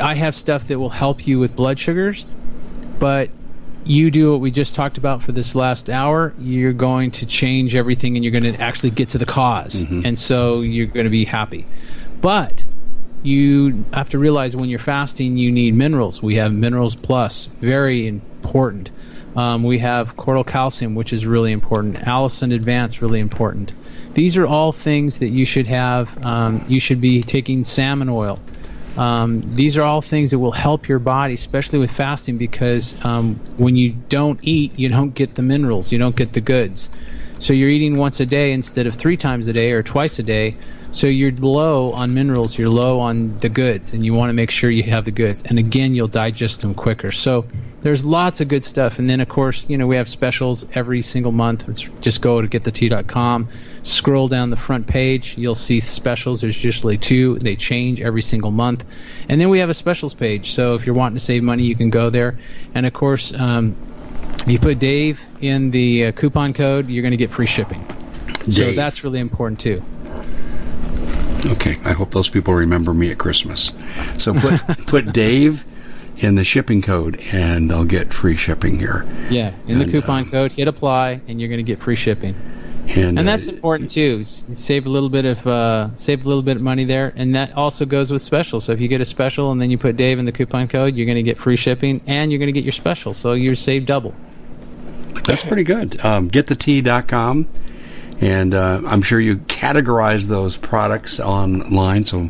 [0.00, 2.24] I have stuff that will help you with blood sugars,
[2.98, 3.30] but
[3.84, 7.74] you do what we just talked about for this last hour, you're going to change
[7.74, 10.06] everything and you're going to actually get to the because Mm-hmm.
[10.06, 11.66] And so you're going to be happy.
[12.20, 12.64] But
[13.22, 16.22] you have to realize when you're fasting, you need minerals.
[16.22, 18.90] We have Minerals Plus, very important.
[19.36, 21.96] Um, we have Cortical Calcium, which is really important.
[21.96, 23.72] Allicin Advance, really important.
[24.14, 26.24] These are all things that you should have.
[26.24, 28.40] Um, you should be taking salmon oil.
[29.00, 33.40] Um, these are all things that will help your body, especially with fasting, because um,
[33.56, 36.90] when you don't eat, you don't get the minerals, you don't get the goods.
[37.38, 40.22] So you're eating once a day instead of three times a day or twice a
[40.22, 40.58] day.
[40.92, 44.50] So you're low on minerals, you're low on the goods, and you want to make
[44.50, 45.44] sure you have the goods.
[45.44, 47.12] And again, you'll digest them quicker.
[47.12, 47.46] So
[47.80, 48.98] there's lots of good stuff.
[48.98, 51.68] And then, of course, you know, we have specials every single month.
[51.68, 53.48] It's just go to getthetea.com,
[53.82, 55.38] scroll down the front page.
[55.38, 56.40] You'll see specials.
[56.40, 57.38] There's usually two.
[57.38, 58.84] They change every single month.
[59.28, 60.52] And then we have a specials page.
[60.52, 62.36] So if you're wanting to save money, you can go there.
[62.74, 63.76] And of course, um,
[64.46, 67.86] you put Dave in the uh, coupon code, you're going to get free shipping.
[68.50, 69.82] So that's really important too.
[71.46, 73.72] Okay, I hope those people remember me at Christmas.
[74.18, 75.64] So put put Dave
[76.16, 79.06] in the shipping code, and they'll get free shipping here.
[79.30, 82.34] Yeah, in the coupon uh, code, hit apply, and you're going to get free shipping.
[82.88, 84.24] And, And that's uh, important too.
[84.24, 87.54] Save a little bit of uh, save a little bit of money there, and that
[87.54, 88.60] also goes with special.
[88.60, 90.96] So if you get a special and then you put Dave in the coupon code,
[90.96, 93.14] you're going to get free shipping, and you're going to get your special.
[93.14, 94.14] So you save double.
[95.24, 96.04] that's pretty good.
[96.04, 97.48] Um, getthetea.com,
[98.20, 102.24] and uh, I'm sure you categorize those products online, so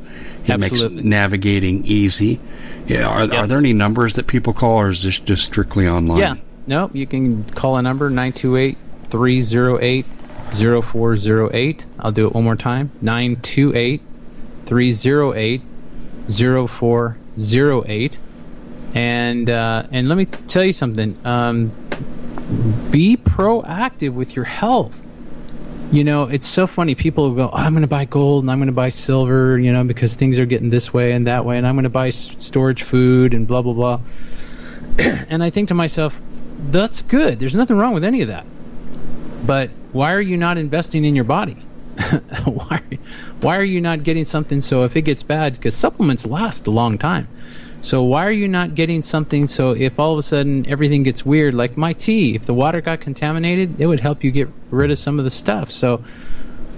[0.44, 0.96] it Absolutely.
[0.96, 2.40] makes navigating easy.
[2.86, 3.40] Yeah, are, Yeah.
[3.42, 6.18] are there any numbers that people call, or is this just strictly online?
[6.20, 6.34] Yeah.
[6.66, 6.94] nope.
[6.94, 8.76] You can call a number 928
[9.10, 10.06] 308
[10.52, 11.86] 0408.
[11.98, 14.00] I'll do it one more time 928
[14.66, 15.62] 308
[16.28, 18.18] 0408.
[18.94, 21.16] And uh, and let me tell you something.
[21.24, 21.70] Um,
[22.90, 25.06] be proactive with your health.
[25.92, 26.94] You know, it's so funny.
[26.94, 29.72] People go, oh, "I'm going to buy gold and I'm going to buy silver," you
[29.72, 32.10] know, because things are getting this way and that way, and I'm going to buy
[32.10, 34.00] storage food and blah blah blah.
[34.98, 36.20] and I think to myself,
[36.70, 37.40] that's good.
[37.40, 38.46] There's nothing wrong with any of that.
[39.44, 41.56] But why are you not investing in your body?
[42.44, 42.82] why,
[43.40, 46.70] why are you not getting something so if it gets bad, because supplements last a
[46.70, 47.28] long time.
[47.82, 51.24] So why are you not getting something so if all of a sudden everything gets
[51.24, 54.90] weird, like my tea, if the water got contaminated, it would help you get rid
[54.90, 55.70] of some of the stuff.
[55.70, 56.04] So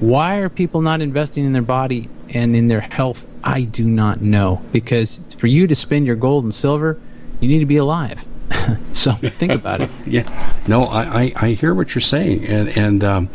[0.00, 3.26] why are people not investing in their body and in their health?
[3.42, 4.62] I do not know.
[4.72, 7.00] Because for you to spend your gold and silver,
[7.40, 8.24] you need to be alive.
[8.92, 9.90] so think about it.
[10.07, 10.28] yeah,
[10.66, 13.28] no, I, I, I, hear what you're saying, and and um,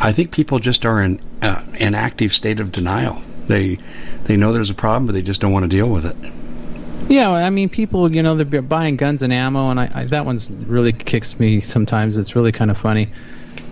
[0.00, 3.22] I think people just are in uh, an active state of denial.
[3.46, 3.78] They
[4.24, 6.16] they know there's a problem, but they just don't want to deal with it.
[7.08, 10.26] Yeah, I mean, people, you know, they're buying guns and ammo, and I, I that
[10.26, 12.16] one's really kicks me sometimes.
[12.16, 13.08] It's really kind of funny.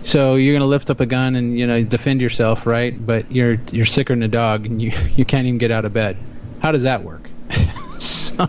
[0.03, 2.93] So you're gonna lift up a gun and you know defend yourself, right?
[3.05, 5.93] But you're you're sicker than a dog, and you you can't even get out of
[5.93, 6.17] bed.
[6.63, 7.29] How does that work?
[7.99, 8.47] so,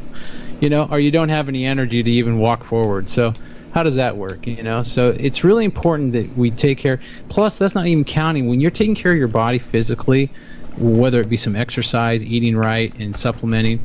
[0.61, 3.09] you know, or you don't have any energy to even walk forward.
[3.09, 3.33] So
[3.73, 4.47] how does that work?
[4.47, 7.01] You know, so it's really important that we take care.
[7.29, 10.33] Plus, that's not even counting when you're taking care of your body physically,
[10.77, 13.81] whether it be some exercise, eating right, and supplementing.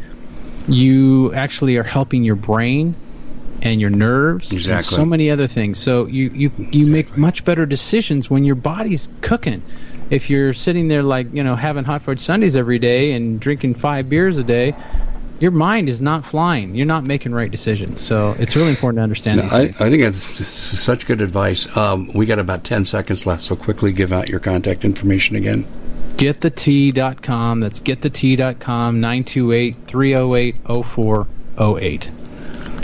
[0.67, 2.95] You actually are helping your brain
[3.61, 4.73] and your nerves exactly.
[4.73, 5.79] and so many other things.
[5.79, 6.91] So you you you exactly.
[6.91, 9.63] make much better decisions when your body's cooking.
[10.09, 13.75] If you're sitting there like you know having hot fudge sundaes every day and drinking
[13.75, 14.75] five beers a day,
[15.39, 16.75] your mind is not flying.
[16.75, 18.01] You're not making right decisions.
[18.01, 21.75] So it's really important to understand no, I, I, think that's such good advice.
[21.75, 25.65] Um, we got about 10 seconds left, so quickly give out your contact information again.
[26.17, 27.59] GetTheTea.com.
[27.59, 32.11] That's GetTheTea.com, 928 308 0408.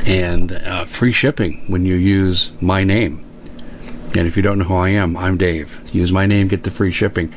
[0.06, 3.26] And uh, free shipping when you use my name.
[4.18, 5.82] And if you don't know who I am, I'm Dave.
[5.94, 7.34] Use my name, get the free shipping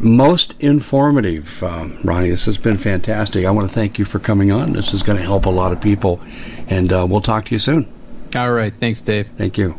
[0.00, 2.30] most informative, um, Ronnie.
[2.30, 3.44] This has been fantastic.
[3.44, 4.72] I want to thank you for coming on.
[4.72, 6.20] This is going to help a lot of people,
[6.68, 7.90] and uh, we'll talk to you soon.
[8.34, 8.72] All right.
[8.78, 9.28] Thanks, Dave.
[9.36, 9.78] Thank you.